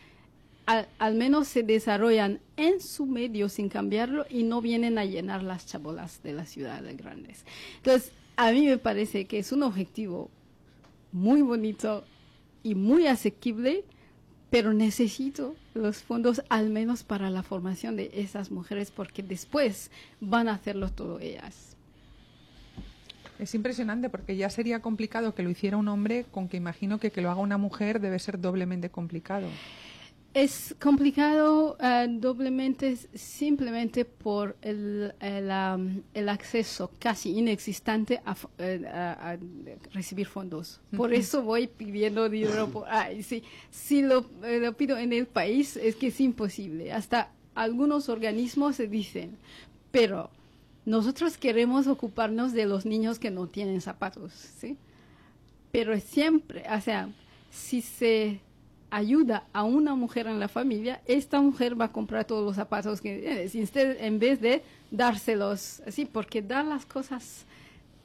al, 0.67 1.15
menos 1.15 1.49
se 1.49 1.63
desarrollan 1.63 2.41
en 2.57 2.81
su 2.81 3.05
medio 3.05 3.51
sin 3.51 3.69
cambiarlo 3.69 4.25
y 4.31 4.45
no 4.45 4.63
vienen 4.63 4.97
a 4.97 5.05
llenar 5.05 5.43
las 5.43 5.67
chabolas 5.67 6.23
de 6.23 6.33
las 6.33 6.49
ciudades 6.49 6.97
grandes. 6.97 7.45
Entonces, 7.77 8.13
a 8.37 8.51
mí 8.51 8.67
me 8.67 8.79
parece 8.79 9.27
que 9.27 9.39
es 9.39 9.53
un 9.53 9.63
objetivo 9.63 10.31
muy 11.15 11.43
bonito 11.43 12.05
y 12.65 12.75
muy 12.75 13.07
asequible, 13.07 13.85
pero 14.51 14.75
necesito 14.75 15.55
los 15.73 16.03
fondos 16.03 16.43
al 16.49 16.71
menos 16.71 17.05
para 17.05 17.31
la 17.31 17.45
formación 17.45 17.97
de 17.97 18.11
esas 18.15 18.51
mujeres 18.51 18.91
porque 18.91 19.23
después 19.23 19.93
van 20.21 20.49
a 20.49 20.55
hacerlo 20.55 20.91
todo 20.91 21.21
ellas. 21.21 21.77
Es 23.39 23.55
impresionante 23.55 24.11
porque 24.11 24.37
ya 24.37 24.51
sería 24.51 24.81
complicado 24.81 25.35
que 25.35 25.45
lo 25.45 25.51
hiciera 25.51 25.77
un 25.77 25.89
hombre, 25.89 26.27
con 26.31 26.49
que 26.49 26.57
imagino 26.57 26.99
que 26.99 27.13
que 27.13 27.21
lo 27.21 27.31
haga 27.31 27.41
una 27.41 27.59
mujer 27.59 28.01
debe 28.01 28.19
ser 28.19 28.41
doblemente 28.41 28.91
complicado. 28.91 29.47
Es 30.35 30.75
complicado 30.81 31.77
uh, 31.81 32.21
doblemente 32.21 32.97
simplemente 33.15 34.05
por 34.05 34.57
el, 34.63 35.15
el, 35.21 35.49
um, 35.49 36.03
el, 36.13 36.29
acceso 36.29 36.91
casi 36.99 37.39
inexistente 37.39 38.21
a, 38.25 38.33
uh, 38.33 38.87
a, 38.93 39.31
a 39.31 39.39
recibir 39.93 40.27
fondos. 40.27 40.81
Por 40.97 41.15
eso 41.15 41.43
voy 41.43 41.69
pidiendo 41.69 42.29
dinero. 42.29 42.69
Por, 42.73 42.85
ay, 42.89 43.23
sí, 43.23 43.45
si 43.71 44.03
lo, 44.03 44.27
eh, 44.43 44.59
lo, 44.59 44.77
pido 44.77 44.99
en 44.99 45.13
el 45.13 45.27
país 45.27 45.77
es 45.77 45.95
que 45.95 46.09
es 46.09 46.21
imposible. 46.21 46.93
Hasta 46.93 47.31
algunos 47.55 48.09
organismos 48.09 48.75
se 48.75 48.89
dicen, 48.89 49.37
pero 49.93 50.31
nosotros 50.85 51.39
queremos 51.39 51.87
ocuparnos 51.87 52.53
de 52.53 52.67
los 52.67 52.87
niños 52.87 53.21
que 53.21 53.31
no 53.31 53.47
tienen 53.47 53.81
zapatos, 53.81 54.33
¿sí? 54.33 54.79
Pero 55.71 55.97
siempre, 56.01 56.65
o 56.69 56.81
sea, 56.81 57.09
si 57.53 57.83
se 57.83 58.41
ayuda 58.95 59.45
a 59.53 59.65
una 59.65 59.95
mujer 59.95 60.27
en 60.27 60.39
la 60.39 60.49
familia, 60.49 61.01
esta 61.07 61.41
mujer 61.41 61.79
va 61.81 61.87
a 61.87 61.93
comprar 61.93 62.25
todos 62.25 62.45
los 62.45 62.55
zapatos 62.57 63.01
que 63.01 63.19
tiene, 63.19 63.49
si 63.49 63.63
usted, 63.63 63.97
en 64.01 64.19
vez 64.19 64.41
de 64.41 64.63
dárselos 64.91 65.83
así, 65.87 66.05
porque 66.05 66.43
dar 66.43 66.65
las 66.65 66.87
cosas 66.87 67.45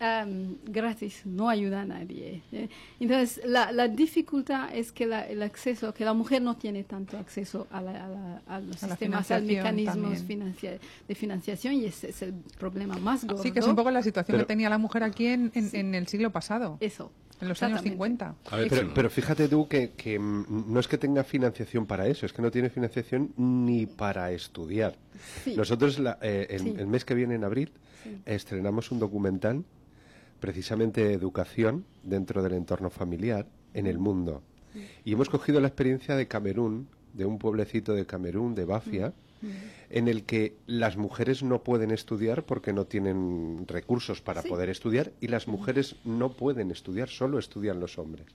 am, 0.01 0.55
gratis 0.65 1.23
no 1.25 1.49
ayuda 1.49 1.81
a 1.81 1.85
nadie. 1.85 2.41
¿eh? 2.53 2.69
Entonces, 3.01 3.41
la, 3.45 3.71
la 3.73 3.89
dificultad 3.89 4.73
es 4.73 4.93
que 4.93 5.05
la- 5.05 5.27
el 5.27 5.41
acceso, 5.43 5.93
que 5.93 6.05
la 6.05 6.13
mujer 6.13 6.41
no 6.41 6.55
tiene 6.55 6.85
tanto 6.85 7.17
acceso 7.17 7.67
a, 7.69 7.81
la- 7.81 8.05
a 8.05 8.07
la- 8.07 8.41
a 8.47 8.59
los 8.61 8.81
A 8.81 8.87
sistemas, 8.87 9.29
al 9.29 9.43
mecanismos 9.43 10.19
financia- 10.23 10.79
de 11.07 11.15
financiación, 11.15 11.73
y 11.73 11.85
ese 11.85 12.09
es 12.11 12.21
el 12.21 12.33
problema 12.57 12.97
más 12.97 13.25
gordo. 13.25 13.43
Sí, 13.43 13.51
que 13.51 13.59
es 13.59 13.67
un 13.67 13.75
poco 13.75 13.91
la 13.91 14.01
situación 14.01 14.35
Pero- 14.37 14.45
que 14.47 14.53
tenía 14.53 14.69
la 14.69 14.77
mujer 14.77 15.03
aquí 15.03 15.27
en, 15.27 15.51
en- 15.53 15.69
en 15.73 15.93
el 15.93 16.07
siglo 16.07 16.31
pasado, 16.31 16.77
Eso. 16.79 17.11
En 17.41 17.47
los 17.47 17.61
años 17.63 17.79
exactamente. 17.79 17.89
50. 17.89 18.35
A 18.51 18.55
ver, 18.57 18.91
Pero, 18.93 19.09
fíjate 19.09 19.47
tú 19.47 19.67
que, 19.67 19.91
que, 19.91 20.19
mm, 20.19 20.71
no 20.73 20.79
es 20.79 20.87
que 20.87 20.97
tenga 20.97 21.23
financiación 21.23 21.85
para 21.85 22.07
eso, 22.07 22.25
es 22.25 22.33
que 22.33 22.41
no 22.41 22.51
tiene 22.51 22.69
financiación 22.69 23.33
ni 23.37 23.85
para 23.85 24.31
estudiar. 24.31 24.95
Sí. 25.43 25.55
Nosotros 25.55 25.99
la- 25.99 26.17
eh, 26.21 26.47
el, 26.49 26.59
Sí. 26.59 26.75
el 26.77 26.87
mes 26.87 27.05
que 27.05 27.13
viene, 27.15 27.35
en 27.35 27.43
abril, 27.43 27.71
estrenamos 28.25 28.91
un 28.91 28.99
documental 28.99 29.63
precisamente 30.39 31.03
de 31.03 31.13
educación 31.13 31.85
dentro 32.03 32.41
del 32.41 32.53
entorno 32.53 32.89
familiar 32.89 33.45
en 33.73 33.87
el 33.87 33.97
mundo. 33.97 34.41
Y 35.03 35.13
hemos 35.13 35.29
cogido 35.29 35.59
la 35.59 35.67
experiencia 35.67 36.15
de 36.15 36.27
Camerún, 36.27 36.87
de 37.13 37.25
un 37.25 37.37
pueblecito 37.39 37.93
de 37.93 38.05
Camerún, 38.05 38.55
de 38.55 38.65
Bafia, 38.65 39.13
en 39.89 40.07
el 40.07 40.23
que 40.23 40.55
las 40.67 40.97
mujeres 40.97 41.41
no 41.43 41.63
pueden 41.63 41.91
estudiar 41.91 42.43
porque 42.45 42.73
no 42.73 42.85
tienen 42.85 43.65
recursos 43.67 44.21
para 44.21 44.41
Sí. 44.41 44.49
poder 44.49 44.69
estudiar 44.69 45.11
y 45.21 45.27
las 45.27 45.47
mujeres 45.47 45.95
no 46.03 46.33
pueden 46.33 46.71
estudiar, 46.71 47.09
solo 47.09 47.39
estudian 47.39 47.79
los 47.79 47.97
hombres. 47.97 48.27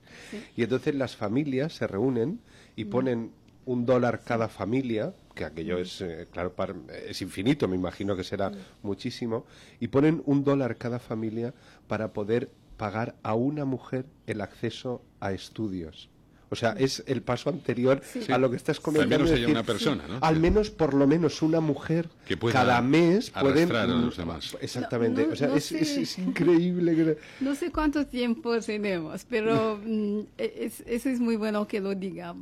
Y 0.57 0.63
entonces 0.63 0.95
las 0.95 1.15
familias 1.17 1.75
se 1.75 1.87
reúnen 1.87 2.41
y 2.77 2.87
ponen 2.87 3.33
un 3.67 3.87
dólar 3.87 4.23
cada 4.25 4.49
familia, 4.49 5.15
que 5.35 5.45
aquello 5.45 5.79
es, 5.79 6.01
eh, 6.01 6.27
claro, 6.31 6.55
par- 6.55 6.77
es 7.09 7.23
infinito, 7.23 7.67
me 7.67 7.77
imagino 7.77 8.15
que 8.17 8.25
será 8.25 8.53
muchísimo, 8.83 9.47
y 9.81 9.89
ponen 9.89 10.23
un 10.27 10.45
dólar 10.45 10.77
cada 10.77 10.99
familia 10.99 11.55
para 11.89 12.13
poder 12.13 12.51
pagar 12.77 13.15
a 13.23 13.35
una 13.35 13.65
mujer 13.65 14.05
el 14.27 14.41
acceso 14.41 15.01
a 15.21 15.33
estudios. 15.33 16.11
O 16.55 16.57
sea, 16.57 16.71
es 16.79 17.03
el 17.07 17.21
paso 17.23 17.51
anterior 17.51 18.01
a 18.33 18.39
lo 18.39 18.49
que 18.49 18.57
estás 18.57 18.79
comentando. 18.81 19.15
Al 19.17 19.21
menos 19.21 19.31
es 19.31 19.35
haya 19.35 19.41
decir, 19.43 19.57
una 19.57 19.65
persona, 19.67 20.05
¿no? 20.09 20.19
Al 20.21 20.39
menos, 20.41 20.71
por 20.71 20.95
lo 20.95 21.07
menos, 21.07 21.43
una 21.43 21.61
mujer 21.61 22.09
Que 22.27 22.37
pueda 22.37 22.55
cada 22.55 22.81
mes 22.81 23.31
puede... 23.31 23.63
arrastrar 23.65 23.91
a 23.91 23.95
los 23.95 24.17
demás. 24.17 24.57
Exactamente. 24.61 25.23
No, 25.23 25.27
no, 25.29 25.33
o 25.33 25.37
sea, 25.37 25.49
no 25.49 25.57
es, 25.57 25.65
sé. 25.67 25.81
es- 25.83 25.97
es 25.99 26.19
increíble. 26.19 26.95
que- 26.95 27.19
No 27.41 27.55
sé 27.55 27.71
cuánto 27.73 28.07
tiempo 28.07 28.59
tenemos, 28.61 29.25
pero 29.29 29.79
mm, 29.85 30.21
es, 30.39 30.83
eso 30.87 31.09
es 31.11 31.21
muy 31.21 31.37
bueno 31.37 31.67
que 31.67 31.81
lo 31.81 31.95
diga, 31.95 32.35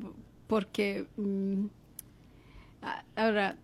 porque 0.46 1.06
mm, 1.16 1.64
a- 2.82 3.04
ahora 3.16 3.56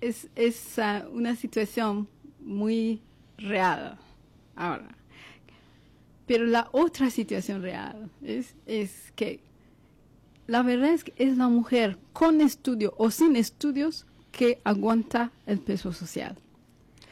es, 0.00 0.28
es 0.34 0.78
ah, 0.78 1.04
una 1.12 1.36
situación 1.36 2.08
muy 2.40 3.00
real 3.38 3.96
ahora. 4.56 4.88
Pero 6.26 6.46
la 6.46 6.68
otra 6.72 7.10
situación 7.10 7.62
real 7.62 8.10
es, 8.22 8.54
es 8.66 9.12
que 9.14 9.40
la 10.46 10.62
verdad 10.62 10.90
es 10.92 11.04
que 11.04 11.12
es 11.16 11.36
la 11.36 11.48
mujer 11.48 11.98
con 12.12 12.40
estudio 12.40 12.94
o 12.98 13.10
sin 13.10 13.36
estudios 13.36 14.06
que 14.32 14.60
aguanta 14.64 15.30
el 15.46 15.58
peso 15.58 15.92
social. 15.92 16.36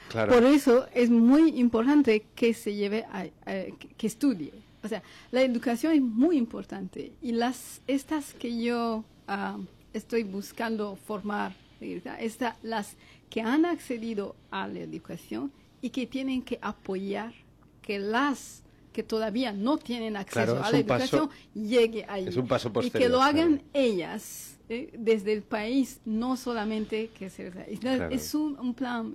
Claro. 0.08 0.32
Por 0.32 0.44
eso 0.44 0.86
es 0.94 1.08
muy 1.10 1.58
importante 1.58 2.24
que 2.34 2.52
se 2.54 2.74
lleve 2.74 3.04
a, 3.04 3.20
a- 3.46 3.64
que, 3.96 4.06
estudie. 4.06 4.52
O 4.82 4.88
sea, 4.88 5.02
la 5.30 5.42
educación 5.42 5.92
es 5.94 6.02
muy 6.02 6.36
importante 6.36 7.12
y 7.22 7.32
las 7.32 7.80
estas 7.86 8.34
que 8.34 8.62
yo 8.62 9.04
ah, 9.28 9.58
estoy 9.92 10.22
buscando 10.24 10.96
formar. 10.96 11.54
Esta- 11.80 12.56
las 12.62 12.96
que 13.30 13.40
han 13.40 13.64
accedido 13.64 14.36
a 14.50 14.68
la 14.68 14.80
educación 14.80 15.50
y 15.80 15.90
que 15.90 16.06
tienen 16.06 16.42
que 16.42 16.58
apoyar 16.62 17.32
que 17.80 17.98
las 17.98 18.62
que 18.92 19.02
todavía 19.02 19.52
no 19.52 19.78
tienen 19.78 20.16
acceso 20.16 20.52
Claro, 20.54 20.64
a 20.64 20.70
la 20.70 20.86
paso- 20.86 21.16
educación 21.16 21.30
llegue 21.54 22.04
ahí 22.08 22.26
es 22.28 22.36
un 22.36 22.46
paso 22.46 22.70
y 22.82 22.90
que 22.90 23.08
lo 23.08 23.20
hagan 23.22 23.56
claro. 23.58 23.68
ellas 23.72 24.58
eh, 24.68 24.92
desde 24.98 25.32
el 25.32 25.42
país, 25.42 26.00
no 26.04 26.36
solamente 26.36 27.08
que 27.08 27.28
se 27.30 27.48
es, 27.68 27.80
Claro. 27.80 28.08
es 28.14 28.34
un, 28.34 28.58
un 28.58 28.74
plan. 28.74 29.14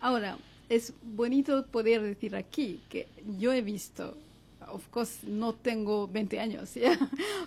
Ahora, 0.00 0.36
es 0.68 0.92
bonito 1.02 1.66
poder 1.66 2.02
decir 2.02 2.34
aquí 2.36 2.80
que 2.88 3.06
yo 3.38 3.52
he 3.52 3.62
visto, 3.62 4.16
of 4.68 4.86
course, 4.88 5.26
no 5.26 5.54
tengo 5.54 6.08
20 6.08 6.40
años, 6.40 6.74
¿ya? 6.74 6.98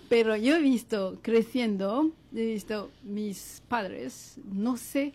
pero 0.09 0.35
yo 0.35 0.55
he 0.55 0.61
visto 0.61 1.19
creciendo, 1.21 2.11
he 2.33 2.45
visto 2.53 2.89
mis 3.03 3.61
padres, 3.67 4.37
no 4.51 4.77
sé 4.77 5.13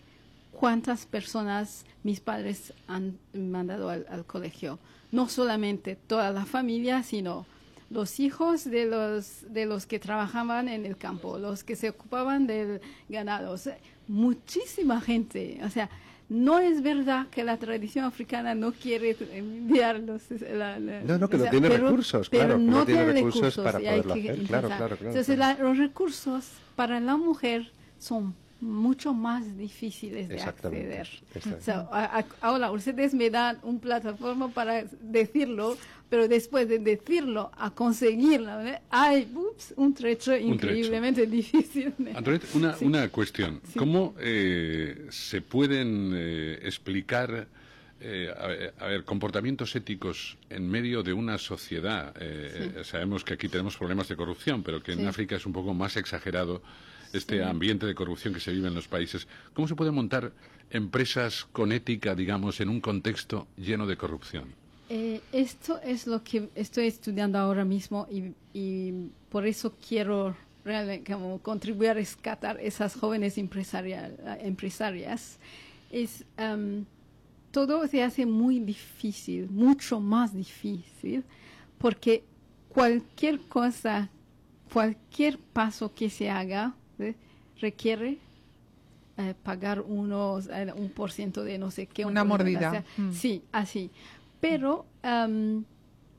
cuántas 0.51 1.05
personas 1.05 1.85
mis 2.03 2.19
padres 2.19 2.73
han 2.87 3.17
mandado 3.33 3.89
al, 3.89 4.05
al 4.09 4.25
colegio. 4.25 4.79
No 5.11 5.27
solamente 5.29 5.95
toda 6.07 6.31
la 6.31 6.45
familia, 6.45 7.03
sino 7.03 7.45
los 7.89 8.19
hijos 8.21 8.63
de 8.63 8.85
los, 8.85 9.43
de 9.53 9.65
los 9.65 9.85
que 9.85 9.99
trabajaban 9.99 10.69
en 10.69 10.85
el 10.85 10.95
campo, 10.97 11.37
los 11.37 11.63
que 11.65 11.75
se 11.75 11.89
ocupaban 11.89 12.47
del 12.47 12.79
ganado. 13.09 13.51
O 13.51 13.57
sea, 13.57 13.77
muchísima 14.07 15.01
gente. 15.01 15.59
O 15.65 15.69
sea, 15.69 15.89
no 16.29 16.59
es 16.59 16.81
verdad 16.81 17.27
que 17.29 17.43
la 17.43 17.57
tradición 17.57 18.05
africana 18.05 18.55
no 18.55 18.71
quiere 18.71 19.17
enviarlos. 19.33 20.21
la- 20.53 20.79
la- 20.79 21.01
No, 21.01 21.17
no, 21.17 21.27
que 21.29 21.35
o 21.35 21.39
no 21.39 21.49
tiene 21.49 21.69
pero- 21.69 21.83
recursos, 21.87 22.29
pero 22.29 22.43
claro, 22.45 22.57
no 22.59 22.71
no 22.79 22.85
tiene 22.85 23.03
tiene 23.03 23.13
recursos 23.21 23.55
para 23.57 23.79
poderlo 23.79 24.13
hacer, 24.13 24.23
claro, 24.43 24.67
claro, 24.69 24.95
claro, 24.95 24.97
Entonces, 25.09 25.35
claro. 25.35 25.57
la- 25.57 25.63
los 25.69 25.77
recursos 25.77 26.47
para 26.77 27.01
la 27.01 27.17
mujer 27.17 27.71
son 27.99 28.33
mucho 28.61 29.13
más 29.13 29.57
difíciles 29.57 30.29
de 30.29 30.41
acceder. 30.41 31.07
exactamente. 31.35 31.63
So, 31.65 31.71
a- 31.91 32.19
a- 32.19 32.25
ahora, 32.41 32.71
ustedes 32.71 33.13
me 33.13 33.29
dan 33.29 33.57
una 33.63 33.79
plataforma 33.79 34.49
para 34.49 34.83
decirlo, 35.01 35.77
pero 36.09 36.27
después 36.27 36.67
de 36.69 36.79
decirlo, 36.79 37.51
a 37.57 37.71
conseguirlo, 37.71 38.61
¿eh? 38.65 38.79
hay 38.89 39.31
ups, 39.33 39.73
un 39.77 39.93
trecho 39.93 40.35
increíblemente 40.37 41.25
difícil. 41.25 41.93
¿eh? 42.05 42.13
Antoinette, 42.15 42.45
una, 42.55 42.73
Sí. 42.75 42.85
una 42.85 43.07
cuestión. 43.09 43.61
Sí. 43.71 43.79
¿Cómo 43.79 44.13
eh, 44.19 45.07
se 45.09 45.41
pueden 45.41 46.11
eh, 46.13 46.59
explicar, 46.63 47.47
eh, 47.99 48.33
a, 48.37 48.47
ver, 48.47 48.73
a 48.79 48.85
ver, 48.87 49.03
comportamientos 49.05 49.75
éticos 49.75 50.37
en 50.49 50.69
medio 50.69 51.01
de 51.01 51.13
una 51.13 51.37
sociedad? 51.37 52.13
Eh, 52.19 52.73
eh, 52.77 52.83
Sabemos 52.83 53.23
que 53.23 53.33
aquí 53.35 53.47
tenemos 53.47 53.77
problemas 53.77 54.07
de 54.07 54.15
corrupción, 54.15 54.61
pero 54.63 54.83
que 54.83 54.91
en. 54.93 55.07
África 55.07 55.35
es 55.37 55.45
un 55.45 55.53
poco 55.53 55.73
más 55.73 55.97
exagerado 55.97 56.61
este 57.13 57.43
ambiente 57.43 57.85
de 57.85 57.95
corrupción 57.95 58.33
que 58.33 58.39
se 58.39 58.51
vive 58.51 58.67
en 58.67 58.75
los 58.75 58.87
países. 58.87 59.27
¿Cómo 59.53 59.67
se 59.67 59.75
pueden 59.75 59.93
montar 59.93 60.31
empresas 60.69 61.45
con 61.51 61.71
ética, 61.71 62.15
digamos, 62.15 62.59
en 62.61 62.69
un 62.69 62.81
contexto 62.81 63.47
lleno 63.57 63.87
de 63.87 63.97
corrupción? 63.97 64.45
Eh, 64.89 65.21
esto 65.31 65.79
es 65.83 66.07
lo 66.07 66.23
que 66.23 66.49
estoy 66.55 66.87
estudiando 66.87 67.39
ahora 67.39 67.63
mismo 67.63 68.07
y, 68.11 68.33
y 68.53 69.09
por 69.29 69.45
eso 69.45 69.73
quiero 69.87 70.35
realmente 70.63 71.13
como 71.13 71.39
contribuir 71.39 71.91
a 71.91 71.93
rescatar 71.93 72.59
esas 72.59 72.95
jóvenes 72.95 73.37
empresarias. 73.37 75.39
Es, 75.91 76.25
em, 76.37 76.85
todo 77.51 77.87
se 77.87 78.03
hace 78.03 78.25
muy 78.25 78.59
difícil, 78.59 79.49
mucho 79.49 79.99
más 79.99 80.33
difícil, 80.33 81.23
porque 81.77 82.23
cualquier 82.69 83.39
cosa, 83.41 84.09
cualquier 84.71 85.37
paso 85.37 85.93
que 85.93 86.09
se 86.09 86.29
haga 86.29 86.73
requiere 87.59 88.17
eh, 89.17 89.33
pagar 89.43 89.81
unos 89.81 90.47
eh, 90.47 90.71
un 90.75 90.89
por 90.89 91.11
ciento 91.11 91.43
de 91.43 91.57
no 91.57 91.69
sé 91.71 91.85
qué. 91.87 92.05
un 92.05 92.11
Una 92.11 92.23
mordida. 92.23 92.67
o 92.69 92.71
sea, 92.71 92.85
Mm. 92.97 93.11
Sí, 93.13 93.43
así. 93.51 93.91
Pero 94.39 94.85
am, 95.03 95.65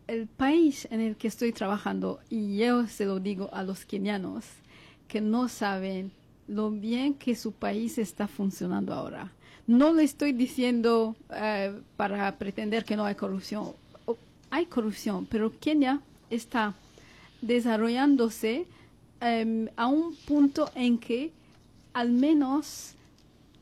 el 0.06 0.26
país 0.26 0.86
en 0.90 1.00
el 1.00 1.16
que 1.16 1.28
estoy 1.28 1.52
trabajando, 1.52 2.20
y 2.30 2.56
yo 2.58 2.86
se 2.86 3.04
lo 3.06 3.18
digo 3.18 3.48
a 3.52 3.62
los 3.62 3.84
kenianos, 3.84 4.44
que 5.08 5.20
no 5.20 5.48
saben 5.48 6.12
lo 6.48 6.70
bien 6.70 7.14
que 7.14 7.34
su 7.34 7.52
país 7.52 7.98
está 7.98 8.28
funcionando 8.28 8.92
ahora. 8.92 9.32
No 9.66 9.92
le 9.92 10.02
estoy 10.02 10.32
diciendo 10.32 11.14
eh, 11.34 11.72
para 11.96 12.36
pretender 12.36 12.84
que 12.84 12.96
no 12.96 13.04
hay 13.04 13.14
corrupción. 13.14 13.72
Hay 14.50 14.66
corrupción, 14.66 15.26
pero 15.30 15.50
Kenia 15.58 16.00
está 16.28 16.74
desarrollándose 17.40 18.66
em, 19.22 19.68
a 19.76 19.86
un 19.86 20.14
punto 20.26 20.70
en 20.74 20.98
que 20.98 21.30
al 21.94 22.10
menos 22.10 22.94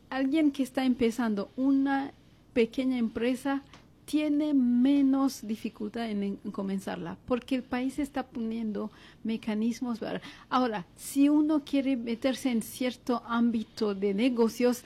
alguien 0.09 0.51
que 0.51 0.62
está 0.62 0.85
empezando 0.85 1.51
una 1.57 2.12
pequeña 2.53 2.99
empresa 2.99 3.62
tiene 4.05 4.55
menos 4.55 5.46
dificultad 5.46 6.11
en, 6.11 6.23
en 6.25 6.37
comenzarla, 6.51 7.16
porque 7.27 7.55
el 7.55 7.62
país 7.62 8.01
está 8.01 8.25
poniendo 8.25 8.90
mecanismos. 9.23 10.01
para- 10.01 10.20
Ahora, 10.49 10.85
si 10.96 11.29
uno 11.29 11.62
quiere 11.64 11.96
meterse 11.96 12.51
en 12.51 12.61
cierto 12.62 13.23
ámbito 13.29 13.94
de 13.94 14.12
negocios, 14.14 14.83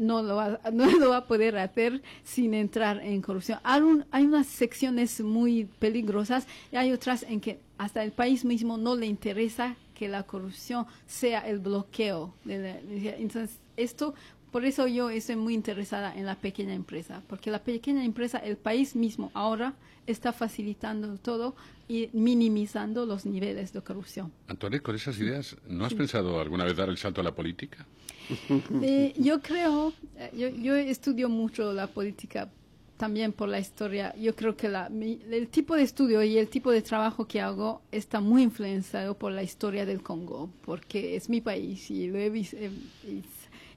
no 0.00 0.20
lo, 0.24 0.34
va, 0.34 0.60
no 0.72 0.90
lo 0.98 1.10
va 1.10 1.18
a 1.18 1.26
poder 1.26 1.56
hacer 1.58 2.02
sin 2.24 2.54
entrar 2.54 2.98
en 3.04 3.22
corrupción. 3.22 3.60
Hay, 3.62 3.82
un- 3.82 4.04
hay 4.10 4.24
unas 4.24 4.48
secciones 4.48 5.20
muy 5.20 5.66
peligrosas 5.78 6.48
y 6.72 6.76
hay 6.76 6.90
otras 6.90 7.22
en 7.22 7.40
que 7.40 7.60
hasta 7.78 8.02
el 8.02 8.10
país 8.10 8.44
mismo 8.44 8.78
no 8.78 8.96
le 8.96 9.06
interesa 9.06 9.76
que 9.96 10.08
la 10.08 10.22
corrupción 10.24 10.86
sea 11.06 11.40
el 11.48 11.58
bloqueo. 11.58 12.34
De 12.44 12.58
la- 12.58 13.16
entonces, 13.16 13.58
esto, 13.76 14.14
por 14.52 14.64
eso 14.64 14.86
yo 14.86 15.10
estoy 15.10 15.36
muy 15.36 15.54
interesada 15.54 16.14
en 16.14 16.26
la 16.26 16.34
pequeña 16.36 16.74
empresa, 16.74 17.22
porque 17.28 17.50
la 17.50 17.62
pequeña 17.62 18.04
empresa, 18.04 18.38
el 18.38 18.56
país 18.56 18.94
mismo 18.94 19.30
ahora 19.34 19.74
está 20.06 20.32
facilitando 20.32 21.16
todo 21.18 21.56
y 21.88 22.08
minimizando 22.12 23.06
los 23.06 23.26
niveles 23.26 23.72
de 23.72 23.80
corrupción. 23.80 24.32
Antoinette, 24.48 24.82
con 24.82 24.94
esas 24.94 25.18
ideas, 25.18 25.56
¿no 25.68 25.84
has 25.84 25.94
pensado 25.94 26.40
alguna 26.40 26.64
vez 26.64 26.76
dar 26.76 26.88
el 26.88 26.96
salto 26.98 27.20
a 27.20 27.24
la 27.24 27.34
política? 27.34 27.86
Eh, 28.82 29.14
yo 29.18 29.40
creo, 29.40 29.92
eh, 30.16 30.30
yo, 30.36 30.48
yo 30.48 30.74
estudio 30.76 31.28
mucho 31.28 31.72
la 31.72 31.86
política 31.86 32.48
también 32.96 33.32
por 33.32 33.48
la 33.48 33.58
historia. 33.58 34.14
Yo 34.16 34.34
creo 34.34 34.56
que 34.56 34.68
la, 34.68 34.88
mi- 34.88 35.20
el 35.30 35.48
tipo 35.48 35.74
de 35.74 35.82
estudio 35.82 36.22
y 36.22 36.38
el 36.38 36.48
tipo 36.48 36.70
de 36.70 36.82
trabajo 36.82 37.26
que 37.26 37.40
hago 37.40 37.82
está 37.92 38.20
muy 38.20 38.42
influenciado 38.42 39.14
por 39.14 39.32
la 39.32 39.42
historia 39.42 39.84
del 39.86 40.02
Congo, 40.02 40.48
porque 40.64 41.16
es 41.16 41.28
mi 41.28 41.40
país 41.40 41.90
y 41.90 42.08
lo 42.08 42.18
he 42.18 42.26
eh, 42.26 42.70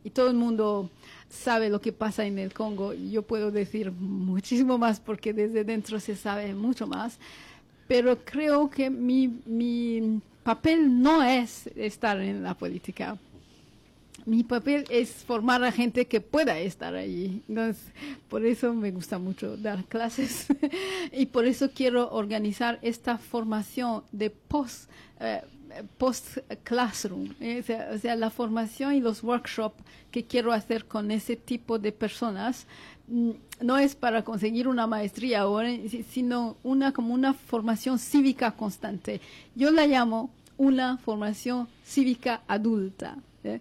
y 0.03 0.10
todo 0.12 0.29
el 0.29 0.36
mundo 0.38 0.89
sabe 1.29 1.69
lo 1.69 1.82
que 1.82 1.91
pasa 1.91 2.25
en 2.25 2.39
el 2.39 2.53
Congo. 2.53 2.93
Y 2.93 3.12
yo 3.12 3.21
puedo 3.23 3.51
decir 3.51 3.91
muchísimo 3.91 4.77
más 4.77 4.99
porque 4.99 5.34
desde 5.34 5.63
dentro 5.63 5.99
se 5.99 6.15
sabe 6.15 6.53
mucho 6.53 6.88
más. 6.88 7.19
Pero 7.88 8.17
creo 8.23 8.69
que 8.69 8.89
mi, 8.89 9.27
mi 9.45 10.21
papel 10.43 11.01
no 11.01 11.23
es 11.23 11.67
estar 11.75 12.19
en 12.21 12.43
la 12.43 12.53
política 12.53 13.17
mi 14.30 14.44
papel 14.44 14.86
es 14.89 15.10
formar 15.12 15.63
a 15.63 15.72
gente 15.72 16.06
que 16.08 16.22
pueda 16.22 16.60
estar 16.60 16.96
allí. 16.96 17.42
Entonces, 17.50 17.84
por 18.30 18.46
eso 18.46 18.74
me 18.74 18.92
gusta 18.92 19.18
mucho 19.18 19.58
dar 19.58 19.84
clases 19.86 20.48
y 21.12 21.26
por 21.28 21.46
eso 21.46 21.72
quiero 21.74 22.10
organizar 22.12 22.78
esta 22.82 23.18
formación 23.18 24.04
de 24.12 24.30
post, 24.30 24.89
eh, 25.20 25.42
post 25.98 26.38
classroom, 26.63 27.34
eh, 27.39 27.63
o, 27.94 27.98
sea, 27.98 28.15
la 28.15 28.30
formación 28.30 28.94
y 28.96 29.02
los 29.02 29.24
workshops 29.24 29.82
que 30.12 30.24
quiero 30.26 30.52
hacer 30.54 30.86
con 30.86 31.12
ese 31.12 31.36
tipo 31.36 31.78
de 31.80 31.92
personas 31.92 32.65
mm, 33.08 33.32
no 33.62 33.78
es 33.78 33.96
para 33.96 34.24
conseguir 34.24 34.68
una 34.68 34.88
maestría 34.88 35.42
ahora, 35.42 35.70
si- 35.89 36.04
sino 36.04 36.56
una 36.63 36.92
como 36.94 37.13
una 37.13 37.34
formación 37.34 38.00
cívica 38.00 38.52
constante. 38.52 39.22
Yo 39.56 39.72
la 39.72 39.86
llamo 39.88 40.30
una 40.58 40.98
formación 40.98 41.68
cívica 41.86 42.42
adulta. 42.48 43.15
¿eh? 43.44 43.60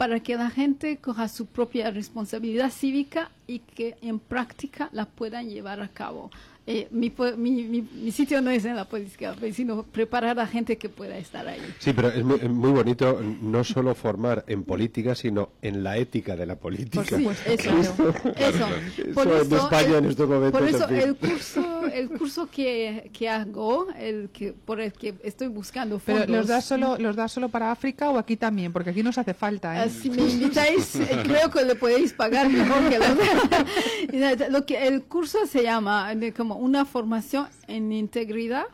Para 0.00 0.18
que 0.20 0.34
la 0.34 0.48
gente 0.48 0.96
coja 0.96 1.28
su 1.28 1.44
propia 1.44 1.90
responsabilidad 1.90 2.70
cívica 2.70 3.30
y 3.46 3.58
que 3.58 3.96
en 4.00 4.18
práctica 4.18 4.88
la 4.92 5.04
puedan 5.04 5.50
llevar 5.50 5.82
a 5.82 5.88
cabo. 5.88 6.30
Eh, 6.66 6.88
mi, 6.90 7.12
mi, 7.36 7.64
mi- 7.64 7.82
mi 7.82 8.10
sitio 8.10 8.40
no 8.40 8.50
es 8.50 8.64
en 8.64 8.76
la 8.76 8.86
política, 8.86 9.34
sino 9.52 9.82
preparar 9.82 10.38
a 10.40 10.46
gente 10.46 10.78
que 10.78 10.88
pueda 10.88 11.18
estar 11.18 11.46
ahí. 11.46 11.60
Sí, 11.80 11.92
pero 11.92 12.08
es 12.08 12.24
muy, 12.24 12.36
es 12.36 12.48
muy 12.48 12.70
bonito 12.70 13.20
no 13.42 13.62
solo 13.62 13.94
formar 13.94 14.44
en 14.46 14.62
política, 14.62 15.14
sino 15.14 15.50
en 15.60 15.82
la 15.82 15.98
ética 15.98 16.34
de 16.34 16.46
la 16.46 16.56
política. 16.56 17.04
Sí, 17.18 17.26
eso, 17.46 17.70
eso. 18.36 18.68
Por 19.12 19.26
Eso 19.26 19.40
en 19.42 19.46
eso, 19.52 19.56
España 19.56 19.98
en 19.98 20.04
estos 20.06 20.28
momentos, 20.28 20.60
Por 20.60 20.68
eso 20.68 20.88
el 20.88 21.14
curso, 21.16 21.79
el 21.92 22.08
curso 22.08 22.48
que, 22.50 23.10
que 23.12 23.28
hago, 23.28 23.88
el 23.98 24.30
que 24.30 24.52
por 24.52 24.80
el 24.80 24.92
que 24.92 25.14
estoy 25.22 25.48
buscando 25.48 25.98
fondos. 25.98 26.26
Pero 26.26 26.38
¿los 26.38 26.46
das, 26.46 26.64
solo, 26.64 26.96
¿los 26.98 27.16
das 27.16 27.32
solo 27.32 27.48
para 27.48 27.70
África 27.70 28.10
o 28.10 28.18
aquí 28.18 28.36
también? 28.36 28.72
Porque 28.72 28.90
aquí 28.90 29.02
nos 29.02 29.18
hace 29.18 29.34
falta. 29.34 29.76
¿eh? 29.76 29.82
Ah, 29.86 29.88
Si 29.88 30.10
me 30.10 30.22
invitáis, 30.22 30.96
eh, 30.96 31.08
creo 31.22 31.50
que 31.50 31.64
le 31.64 31.74
podéis 31.74 32.12
pagar 32.12 32.48
mejor 32.48 32.88
que 32.88 32.98
la 32.98 34.48
Lo 34.50 34.66
que 34.66 34.86
el 34.86 35.02
curso 35.02 35.46
se 35.46 35.62
llama 35.62 36.12
como 36.36 36.56
una 36.56 36.84
formación 36.84 37.48
en 37.66 37.92
integridad 37.92 38.64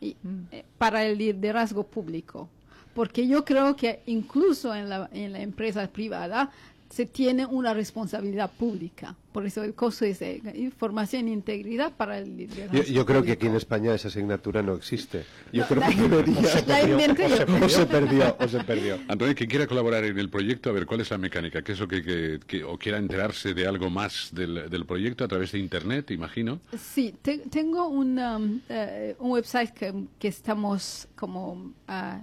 y, 0.00 0.16
eh, 0.50 0.64
para 0.78 1.04
el 1.04 1.18
liderazgo 1.18 1.84
público, 1.84 2.48
porque 2.94 3.26
yo 3.26 3.44
creo 3.44 3.76
que 3.76 4.00
incluso 4.06 4.74
en 4.74 4.88
la, 4.88 5.08
en 5.12 5.32
la 5.32 5.40
empresa 5.40 5.86
privada 5.88 6.50
se 6.90 7.06
tiene 7.06 7.44
una 7.46 7.74
responsabilidad 7.74 8.50
pública. 8.52 9.16
Por 9.32 9.44
eso 9.46 9.64
el 9.64 9.74
curso 9.74 10.04
es 10.04 10.22
eh, 10.22 10.70
formación 10.76 11.26
en 11.26 11.32
integridad 11.34 11.92
para 11.92 12.18
el 12.18 12.36
liderazgo 12.36 12.72
Yo, 12.72 12.82
yo 12.84 13.04
creo 13.04 13.22
que 13.24 13.32
aquí 13.32 13.46
en 13.46 13.52
público. 13.52 13.58
España 13.58 13.94
esa 13.94 14.06
asignatura 14.08 14.62
no 14.62 14.74
existe. 14.74 15.24
Yo 15.52 15.62
No, 15.62 15.68
creo 15.68 15.80
la- 15.80 15.88
que 15.88 15.96
debería. 16.02 16.64
la 16.68 16.82
inventé 16.88 17.28
yo. 17.28 17.64
O 17.64 17.68
se 17.68 17.86
perdió, 17.86 18.36
o 18.38 18.46
se 18.48 18.62
perdió. 18.62 18.98
Antonio, 19.08 19.34
que 19.34 19.48
quiera 19.48 19.66
colaborar 19.66 20.04
en 20.04 20.16
el 20.18 20.30
proyecto, 20.30 20.70
a 20.70 20.72
ver, 20.72 20.86
¿cuál 20.86 21.00
es 21.00 21.10
la 21.10 21.18
mecánica? 21.18 21.62
¿Qué 21.62 21.72
es 21.72 21.80
lo 21.80 21.88
que, 21.88 22.02
que- 22.04 22.38
que- 22.46 22.62
o 22.62 22.78
quiera 22.78 22.98
enterarse 22.98 23.54
de 23.54 23.66
algo 23.66 23.90
más 23.90 24.30
del, 24.32 24.70
del 24.70 24.86
proyecto 24.86 25.24
a 25.24 25.28
través 25.28 25.50
de 25.50 25.58
Internet, 25.58 26.12
imagino? 26.12 26.60
Sí, 26.78 27.12
te- 27.20 27.38
tengo 27.38 27.88
un, 27.88 28.16
um, 28.18 28.60
eh, 28.68 29.16
un 29.18 29.32
website 29.32 29.70
que, 29.72 29.92
que 30.20 30.28
estamos 30.28 31.08
como 31.16 31.72
ah, 31.88 32.20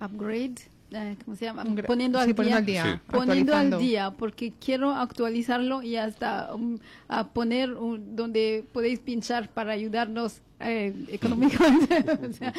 upgrade, 0.00 0.54
eh, 0.92 1.16
¿cómo 1.24 1.36
se 1.36 1.44
llama? 1.44 1.64
Poniendo 1.86 2.18
sí, 2.22 2.28
al 2.30 2.34
poniendo 2.34 2.62
día. 2.62 2.82
al 2.82 2.90
día, 2.90 3.02
Sí. 3.06 3.12
Poniendo 3.16 3.54
al 3.54 3.78
día, 3.78 4.10
porque 4.12 4.52
quiero 4.58 4.90
actualizarlo 4.92 5.82
y 5.82 5.96
hasta 5.96 6.54
um, 6.54 6.78
a 7.08 7.28
poner 7.28 7.72
un- 7.74 8.16
donde 8.16 8.64
podéis 8.72 8.98
pinchar 9.00 9.48
para 9.50 9.72
ayudarnos 9.72 10.40
eh, 10.60 10.92
económicamente. 11.08 12.04
O 12.28 12.32
sea, 12.32 12.52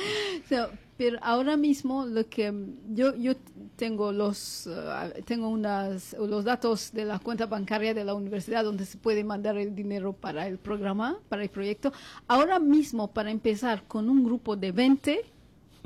so, 0.48 0.70
pero 0.98 1.18
ahora 1.22 1.56
mismo 1.58 2.06
lo 2.06 2.28
que 2.30 2.52
mm, 2.52 2.94
yo 2.96 3.16
yo 3.16 3.34
tengo 3.78 4.12
los 4.12 4.68
ah, 4.68 5.10
tengo 5.26 5.48
unas 5.50 6.14
los 6.20 6.44
datos 6.44 6.92
de 6.94 7.06
la 7.06 7.20
cuenta 7.20 7.46
bancaria 7.46 7.94
de 7.94 8.04
la 8.04 8.14
universidad 8.14 8.64
donde 8.64 8.86
se 8.86 8.98
puede 8.98 9.24
mandar 9.24 9.58
el 9.58 9.74
dinero 9.76 10.14
para 10.14 10.48
el 10.48 10.58
programa, 10.58 11.18
para 11.30 11.44
el 11.44 11.50
proyecto. 11.50 11.92
Ahora 12.28 12.60
mismo 12.60 13.08
para 13.12 13.32
empezar 13.32 13.84
con 13.88 14.10
un 14.10 14.24
grupo 14.24 14.56
de 14.56 14.72
20 14.72 15.22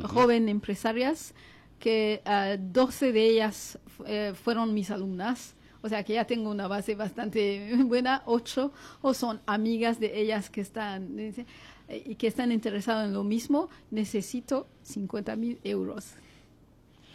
joven 0.03 0.49
empresarias 0.49 1.33
que 1.83 2.21
ah, 2.23 2.55
12 2.57 3.11
de 3.11 3.25
ellas 3.25 3.77
eh, 4.05 4.31
fueron 4.41 4.73
mis 4.73 4.89
alumnas. 4.89 5.53
O 5.81 5.89
sea 5.89 6.01
que 6.05 6.13
ya 6.13 6.23
tengo 6.23 6.49
una 6.49 6.69
base 6.69 6.95
bastante 6.95 7.75
buena, 7.83 8.23
ocho 8.25 8.71
o 9.01 9.13
son 9.13 9.41
amigas 9.45 9.99
de 9.99 10.21
ellas 10.21 10.49
que 10.49 10.61
están 10.61 11.19
eh, 11.19 12.15
que 12.17 12.27
están 12.27 12.53
interesadas 12.53 13.07
en 13.07 13.13
lo 13.13 13.25
mismo. 13.25 13.67
Necesito 13.91 14.65
50 14.83 15.35
mil 15.35 15.59
euros. 15.65 16.13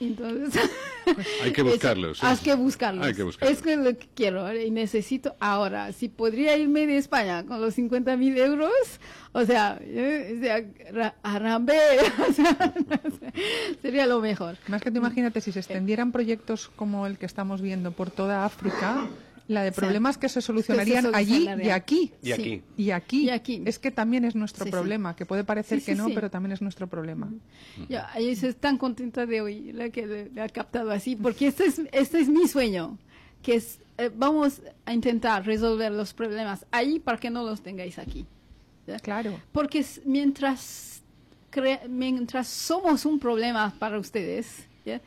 Entonces, 0.01 0.63
Hay 1.43 1.53
que 1.53 1.63
buscarlos. 1.71 2.23
Hay 2.23 2.37
que 2.37 2.55
buscarlos. 2.55 3.07
Hay 3.07 3.15
que 3.15 3.23
buscarlos. 3.23 3.57
Es 3.57 3.63
que 3.63 3.77
lo 3.77 3.97
que 3.99 4.09
quiero 4.15 4.49
¿eh? 4.49 4.67
y 4.67 4.71
necesito 4.71 5.35
ahora. 5.41 5.93
Si 5.93 6.09
podría 6.09 6.57
irme 6.57 6.87
de 6.87 6.99
España 6.99 7.45
con 7.45 7.61
los 7.61 7.75
50 7.75 8.17
mil 8.17 8.37
euros, 8.39 8.71
o 9.33 9.45
sea, 9.45 9.79
eh, 9.83 10.35
o 10.39 10.43
sea, 10.43 10.65
ra- 10.93 11.15
arambe, 11.23 11.79
o 12.29 12.33
sea, 12.33 12.73
sería 13.83 14.07
lo 14.07 14.21
mejor. 14.21 14.57
Más 14.69 14.83
que 14.83 14.91
tú 14.91 14.99
imagínate, 14.99 15.41
si 15.41 15.51
se 15.53 15.61
extendieran 15.61 16.13
proyectos 16.13 16.69
como 16.77 17.07
el 17.07 17.19
que 17.19 17.27
estamos 17.27 17.61
viendo 17.61 17.91
por 17.93 18.11
toda 18.11 18.45
África, 18.45 19.07
la 19.49 19.63
de 19.65 19.73
Sí. 19.73 19.81
problemas 19.81 20.17
que 20.19 20.29
se 20.29 20.41
solucionarían 20.43 21.15
allí 21.15 21.49
y 21.63 21.71
aquí. 21.71 22.13
Y 22.23 22.33
aquí. 22.33 22.63
Y 22.77 22.91
aquí, 22.91 23.25
Y 23.25 23.31
aquí. 23.31 23.63
es 23.65 23.79
que 23.79 23.91
también 23.91 24.25
es 24.25 24.35
nuestro 24.37 24.65
Sí, 24.65 24.69
sí. 24.69 24.73
problema, 24.73 25.17
que 25.17 25.25
puede 25.27 25.43
parecer 25.43 25.81
Sí, 25.81 25.87
que 25.87 25.93
sí, 25.93 25.99
no, 25.99 26.07
sí. 26.09 26.13
pero 26.15 26.31
también 26.31 26.53
es 26.53 26.61
nuestro 26.63 26.87
problema. 26.87 27.29
Yo, 27.89 27.99
yo 28.15 28.29
estoy 28.31 28.53
tan 28.55 28.77
contenta 28.79 29.25
de 29.27 29.41
oír 29.41 29.75
la 29.75 29.89
que 29.89 30.07
le, 30.07 30.29
le 30.31 30.41
ha 30.43 30.49
captado 30.49 30.91
así, 30.91 31.17
porque 31.17 31.47
este 31.49 31.65
es, 31.65 31.81
este 31.93 32.21
es 32.21 32.29
mi 32.29 32.47
sueño, 32.47 32.99
que 33.43 33.55
es, 33.57 33.81
eh, 33.97 34.11
vamos 34.15 34.61
a 34.85 34.93
intentar 34.93 35.45
resolver 35.47 35.91
los 35.93 36.13
problemas 36.13 36.67
ahí 36.71 36.99
para 36.99 37.19
que 37.19 37.31
no 37.31 37.43
los 37.43 37.63
tengáis 37.63 37.99
aquí. 37.99 38.27
¿ya? 38.87 38.99
Claro. 38.99 39.41
Porque 39.53 39.85
mientras, 40.05 41.03
mientras 41.89 42.47
somos 42.49 43.05
un 43.07 43.19
problema 43.19 43.75
para 43.79 43.99
ustedes, 43.99 44.65
¿ya? 44.85 45.01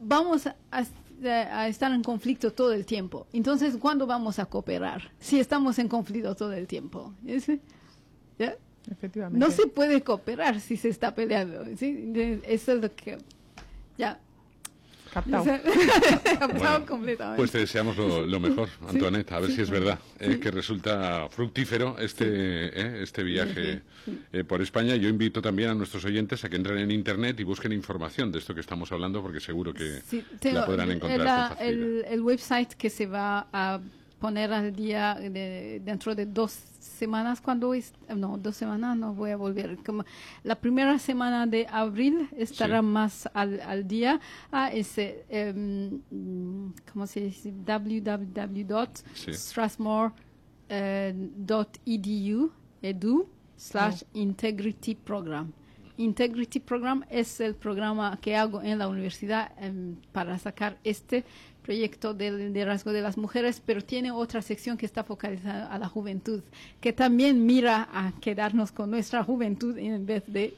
vamos 0.00 0.46
a, 0.46 0.56
a- 0.70 0.84
a 1.30 1.68
estar 1.68 1.92
en 1.92 2.02
conflicto 2.02 2.52
todo 2.52 2.72
el 2.72 2.84
tiempo. 2.86 3.26
Entonces, 3.32 3.76
¿cuándo 3.78 4.06
vamos 4.06 4.38
a 4.38 4.46
cooperar? 4.46 5.10
Si 5.20 5.38
estamos 5.38 5.78
en 5.78 5.88
conflicto 5.88 6.34
todo 6.34 6.52
el 6.52 6.66
tiempo. 6.66 7.12
¿Es- 7.26 7.46
¿ya? 8.38 8.56
Efectivamente. 8.90 9.38
No 9.44 9.50
se 9.52 9.66
puede 9.68 10.02
cooperar 10.02 10.60
si 10.60 10.76
se 10.76 10.88
está 10.88 11.14
peleando. 11.14 11.64
¿sí? 11.76 12.12
Eso 12.46 12.72
es 12.72 12.80
lo 12.82 12.94
que... 12.94 13.18
Ya. 13.98 14.18
Captado. 15.12 15.44
Captado 16.24 16.52
Bueno, 16.58 16.86
completamente. 16.86 17.36
Pues 17.36 17.50
te 17.50 17.58
deseamos 17.58 17.96
lo, 17.96 18.26
lo 18.26 18.40
mejor, 18.40 18.68
Antoinette, 18.88 19.32
a 19.32 19.40
ver 19.40 19.50
si 19.50 19.60
es 19.60 19.70
verdad, 19.70 19.98
eh, 20.18 20.38
que 20.40 20.50
resulta 20.50 21.28
fructífero 21.28 21.96
este, 21.98 22.24
eh, 22.26 23.02
este 23.02 23.22
viaje 23.22 23.82
eh, 24.32 24.44
por 24.44 24.62
España. 24.62 24.96
Yo 24.96 25.08
invito 25.08 25.42
también 25.42 25.70
a 25.70 25.74
nuestros 25.74 26.04
oyentes 26.04 26.44
a 26.44 26.48
que 26.48 26.56
entren 26.56 26.78
en 26.78 26.90
Internet 26.90 27.38
y 27.40 27.44
busquen 27.44 27.72
información 27.72 28.32
de 28.32 28.38
esto 28.38 28.54
que 28.54 28.60
estamos 28.60 28.90
hablando, 28.92 29.22
porque 29.22 29.40
seguro 29.40 29.74
que 29.74 30.00
Sí, 30.08 30.24
la 30.50 30.64
podrán 30.66 30.90
encontrar 30.90 31.20
la- 31.20 31.54
con 31.56 31.66
el, 31.66 32.04
el 32.08 32.20
website 32.22 32.72
que 32.74 32.88
se 32.90 33.06
va 33.06 33.46
a 33.52 33.80
poner 34.22 34.52
al 34.52 34.70
día 34.72 35.16
de- 35.20 35.80
dentro 35.84 36.14
de 36.14 36.26
dos 36.26 36.52
semanas 36.78 37.40
cuando 37.40 37.74
es, 37.74 37.92
no 38.16 38.38
dos 38.38 38.54
semanas 38.56 38.96
no 38.96 39.14
voy 39.14 39.30
a 39.32 39.36
volver. 39.36 39.78
Como 39.84 40.04
la 40.44 40.54
primera 40.54 40.96
semana 41.00 41.44
de 41.54 41.66
abril 41.68 42.28
estará 42.36 42.78
Sí. 42.80 42.86
más 42.86 43.28
al, 43.34 43.60
al 43.60 43.88
día. 43.88 44.20
A 44.52 44.70
ese 44.72 45.24
em, 45.28 46.00
mm, 46.10 46.74
cómo 46.92 47.06
se 47.08 47.20
dice 47.20 47.50
Sí. 47.50 47.54
www.strathmore.edu 51.50 52.50
edu 52.82 53.28
slash 53.56 54.02
integrity 54.14 54.94
program. 54.94 55.52
Integrity 55.98 56.58
Program 56.58 57.04
es 57.10 57.38
el 57.40 57.54
programa 57.54 58.18
que 58.20 58.34
hago 58.34 58.62
en 58.62 58.78
la 58.78 58.88
universidad 58.88 59.52
em, 59.58 59.94
para 60.10 60.38
sacar 60.38 60.78
este 60.84 61.22
proyecto 61.62 62.12
del 62.14 62.38
liderazgo 62.38 62.92
de 62.92 63.00
las 63.00 63.16
mujeres, 63.16 63.62
pero 63.64 63.82
tiene 63.82 64.10
otra 64.10 64.42
sección 64.42 64.76
que 64.76 64.86
está 64.86 65.04
focalizada 65.04 65.72
a 65.72 65.78
la 65.78 65.88
juventud, 65.88 66.42
que 66.80 66.92
también 66.92 67.46
mira 67.46 67.88
a 67.92 68.12
quedarnos 68.20 68.72
con 68.72 68.90
nuestra 68.90 69.22
juventud 69.24 69.78
en 69.78 70.04
vez 70.04 70.24
de 70.26 70.54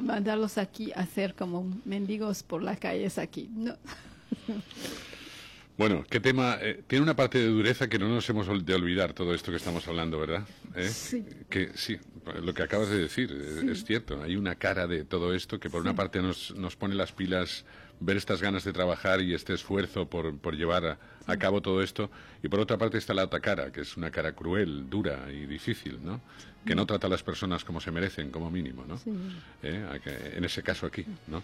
mandarlos 0.00 0.58
aquí 0.58 0.92
a 0.94 1.06
ser 1.06 1.34
como 1.34 1.64
mendigos 1.84 2.42
por 2.42 2.62
las 2.62 2.78
calles 2.78 3.18
aquí. 3.18 3.48
No. 3.54 3.76
Bueno, 5.76 6.04
qué 6.08 6.20
tema. 6.20 6.56
eh, 6.60 6.84
tiene 6.86 7.02
una 7.02 7.16
parte 7.16 7.38
de 7.38 7.48
dureza 7.48 7.88
que 7.88 7.98
no 7.98 8.08
nos 8.08 8.28
hemos 8.30 8.46
de 8.64 8.74
olvidar 8.74 9.12
todo 9.12 9.34
esto 9.34 9.50
que 9.50 9.56
estamos 9.56 9.88
hablando, 9.88 10.20
¿verdad? 10.20 10.46
¿Eh? 10.76 10.88
Sí. 10.88 11.24
Que 11.48 11.70
sí, 11.74 11.98
lo 12.42 12.54
que 12.54 12.62
acabas 12.62 12.90
de 12.90 12.98
decir 12.98 13.32
eh, 13.32 13.72
es 13.72 13.84
cierto. 13.84 14.22
Hay 14.22 14.36
una 14.36 14.54
cara 14.54 14.86
de 14.86 15.04
todo 15.04 15.34
esto 15.34 15.58
que 15.58 15.68
por 15.70 15.80
una 15.80 15.96
parte 15.96 16.22
nos, 16.22 16.54
nos 16.54 16.76
pone 16.76 16.94
las 16.94 17.10
pilas 17.10 17.64
ver 18.00 18.16
estas 18.16 18.42
ganas 18.42 18.64
de 18.64 18.72
trabajar 18.72 19.20
y 19.20 19.34
este 19.34 19.54
esfuerzo 19.54 20.08
por, 20.08 20.36
por 20.38 20.56
llevar 20.56 20.86
a, 20.86 20.98
a 21.26 21.36
cabo 21.36 21.60
todo 21.60 21.82
esto 21.82 22.10
y 22.42 22.48
por 22.48 22.60
otra 22.60 22.76
parte 22.76 22.98
está 22.98 23.14
la 23.14 23.24
otra 23.24 23.40
cara, 23.40 23.72
que 23.72 23.80
es 23.80 23.96
una 23.96 24.10
cara 24.10 24.32
cruel, 24.32 24.88
dura 24.90 25.26
y 25.32 25.46
difícil, 25.46 25.98
¿no? 26.02 26.20
Que 26.64 26.74
no 26.74 26.86
trata 26.86 27.06
a 27.06 27.10
las 27.10 27.22
personas 27.22 27.64
como 27.64 27.80
se 27.80 27.90
merecen, 27.90 28.30
como 28.30 28.50
mínimo, 28.50 28.84
¿no? 28.86 28.96
Sí. 28.96 29.10
¿Eh? 29.62 30.00
En 30.36 30.44
ese 30.44 30.62
caso 30.62 30.86
aquí, 30.86 31.04
¿no? 31.26 31.42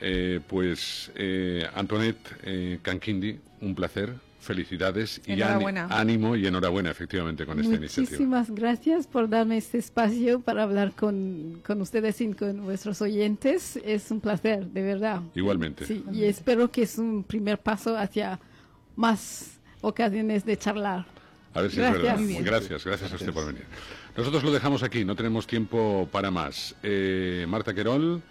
Eh, 0.00 0.40
pues 0.46 1.10
eh, 1.14 1.68
Antoinette 1.74 2.36
eh, 2.42 2.78
Canquindi, 2.82 3.38
un 3.60 3.74
placer, 3.74 4.14
felicidades 4.42 5.20
y 5.24 5.40
ánimo 5.40 6.36
y 6.36 6.46
enhorabuena 6.46 6.90
efectivamente 6.90 7.46
con 7.46 7.60
esta 7.60 7.74
iniciativa. 7.74 8.10
Muchísimas 8.10 8.50
gracias 8.50 9.06
por 9.06 9.28
darme 9.28 9.56
este 9.56 9.78
espacio 9.78 10.40
para 10.40 10.64
hablar 10.64 10.92
con, 10.92 11.60
con 11.64 11.80
ustedes 11.80 12.20
y 12.20 12.32
con 12.34 12.64
vuestros 12.64 13.00
oyentes. 13.00 13.78
Es 13.84 14.10
un 14.10 14.20
placer, 14.20 14.66
de 14.66 14.82
verdad. 14.82 15.22
Igualmente. 15.34 15.86
Sí, 15.86 16.04
y 16.12 16.24
espero 16.24 16.70
que 16.70 16.82
es 16.82 16.98
un 16.98 17.22
primer 17.24 17.58
paso 17.58 17.96
hacia 17.96 18.40
más 18.96 19.60
ocasiones 19.80 20.44
de 20.44 20.56
charlar. 20.56 21.06
A 21.54 21.60
ver 21.62 21.70
si 21.70 21.76
Gracias. 21.76 22.20
es 22.20 22.28
verdad. 22.28 22.44
Gracias, 22.44 22.84
gracias 22.84 23.12
a 23.12 23.14
usted 23.14 23.32
por 23.32 23.46
venir. 23.46 23.64
Nosotros 24.16 24.42
lo 24.42 24.52
dejamos 24.52 24.82
aquí, 24.82 25.04
no 25.04 25.14
tenemos 25.14 25.46
tiempo 25.46 26.08
para 26.10 26.30
más. 26.30 26.74
Eh, 26.82 27.46
Marta 27.48 27.72
Querol, 27.72 28.22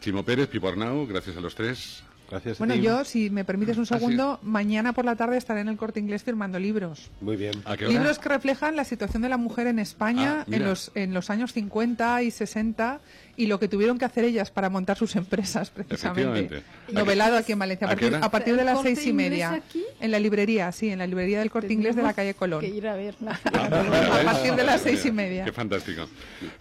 Chimo 0.00 0.24
Pérez, 0.24 0.48
Pipo 0.48 0.68
Arnau, 0.68 1.06
gracias 1.06 1.36
a 1.36 1.40
los 1.40 1.54
tres. 1.54 2.02
Gracias. 2.30 2.56
a 2.56 2.58
Bueno, 2.58 2.74
ti. 2.74 2.80
yo, 2.82 3.04
si 3.04 3.28
me 3.30 3.44
permites 3.44 3.76
un 3.76 3.82
Ah, 3.84 3.98
segundo, 3.98 4.38
mañana 4.42 4.92
por 4.92 5.04
la 5.04 5.16
tarde 5.16 5.36
estaré 5.36 5.60
en 5.60 5.68
el 5.68 5.76
corte 5.76 6.00
inglés 6.00 6.22
firmando 6.22 6.58
libros. 6.58 7.10
Muy 7.20 7.36
bien. 7.36 7.54
¿A 7.64 7.76
qué 7.76 7.86
hora? 7.86 7.92
Libros 7.94 8.18
que 8.18 8.28
reflejan 8.28 8.76
la 8.76 8.84
situación 8.84 9.22
de 9.22 9.28
la 9.28 9.36
mujer 9.36 9.66
en 9.66 9.78
España 9.78 10.40
Ah, 10.40 10.44
en, 10.50 10.64
los, 10.64 10.92
en 10.94 11.12
los 11.14 11.30
años 11.30 11.52
50 11.52 12.22
y 12.22 12.30
60 12.30 13.00
y 13.36 13.46
lo 13.46 13.58
que 13.58 13.68
tuvieron 13.68 13.98
que 13.98 14.04
hacer 14.04 14.24
ellas 14.24 14.50
para 14.50 14.68
montar 14.68 14.98
sus 14.98 15.16
empresas, 15.16 15.70
precisamente. 15.74 16.40
Efectivamente. 16.40 16.92
Novelado 16.92 17.36
aquí 17.38 17.52
en 17.52 17.58
Valencia, 17.58 17.86
a 17.88 17.92
¿A 17.92 17.96
qué 17.96 18.06
partir, 18.10 18.24
a 18.24 18.30
partir 18.30 18.54
de 18.54 18.60
¿El 18.60 18.66
las 18.66 18.82
seis 18.82 19.06
y 19.06 19.12
media. 19.12 19.52
aquí? 19.54 19.82
En 20.00 20.10
la 20.10 20.18
librería, 20.18 20.70
sí, 20.72 20.90
en 20.90 20.98
la 20.98 21.06
librería 21.06 21.38
del 21.40 21.50
corte 21.50 21.72
inglés 21.72 21.96
de 21.96 22.02
la 22.02 22.12
calle 22.12 22.34
Colón. 22.34 22.60
Que 22.60 22.68
ir 22.68 22.86
a 22.86 22.94
verla. 22.96 23.40
A 23.52 24.22
partir 24.24 24.54
de 24.54 24.64
las 24.64 24.80
seis 24.82 25.04
y 25.06 25.12
media. 25.12 25.44
Qué 25.44 25.52
fantástico. 25.52 26.06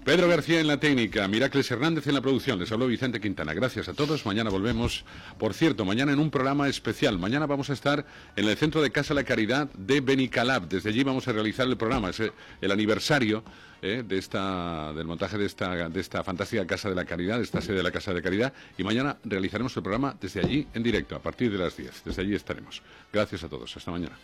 Pedro 0.06 0.28
García 0.28 0.60
en 0.62 0.68
la 0.68 0.80
técnica, 0.80 1.28
Miracles 1.28 1.70
Hernández 1.70 2.08
en 2.08 2.14
la 2.14 2.22
producción. 2.22 2.58
Les 2.60 2.72
habló 2.72 2.88
Vicente 2.88 3.20
Quintana. 3.20 3.54
Gracias 3.54 3.90
a 3.90 3.94
todos. 3.94 4.26
Mañana 4.26 4.50
volvemos. 4.50 5.04
Por 5.38 5.54
cierto, 5.60 5.84
mañana 5.84 6.14
en 6.14 6.20
un 6.20 6.32
programa 6.32 6.70
especial. 6.70 7.20
Mañana 7.20 7.46
vamos 7.46 7.70
a 7.70 7.74
estar 7.74 8.06
en 8.38 8.48
el 8.48 8.56
Centro 8.56 8.82
de 8.82 8.92
Casa 8.92 9.14
La 9.14 9.26
Caridad 9.26 9.70
de 9.74 10.00
Benicalab. 10.00 10.70
Desde 10.70 10.90
allí 10.90 11.04
vamos 11.04 11.28
a 11.28 11.34
realizar 11.34 11.68
el 11.68 11.76
programa. 11.76 12.12
Es 12.12 12.22
el 12.62 12.72
aniversario 12.72 13.44
eh, 13.82 14.04
de 14.08 14.18
esta, 14.18 14.94
del 14.94 15.06
montaje 15.06 15.38
de 15.38 15.46
esta, 15.46 15.90
de 15.90 16.00
esta 16.00 16.24
fantástica 16.24 16.66
Casa 16.66 16.88
de 16.88 16.96
la 16.96 17.04
Caridad, 17.04 17.38
de 17.38 17.44
esta 17.44 17.60
sede 17.60 17.76
de 17.76 17.84
la 17.84 17.92
Casa 17.92 18.14
de 18.14 18.22
Caridad. 18.22 18.54
Y 18.78 18.84
mañana 18.86 19.18
realizaremos 19.26 19.76
el 19.76 19.84
programa 19.84 20.16
desde 20.20 20.40
allí 20.40 20.66
en 20.74 20.82
directo, 20.82 21.18
a 21.18 21.20
partir 21.20 21.52
de 21.52 21.58
las 21.58 21.76
10. 21.76 22.04
Desde 22.06 22.22
allí 22.22 22.36
estaremos. 22.36 22.82
Gracias 23.12 23.44
a 23.44 23.50
todos. 23.50 23.76
Hasta 23.76 23.92
mañana. 23.92 24.18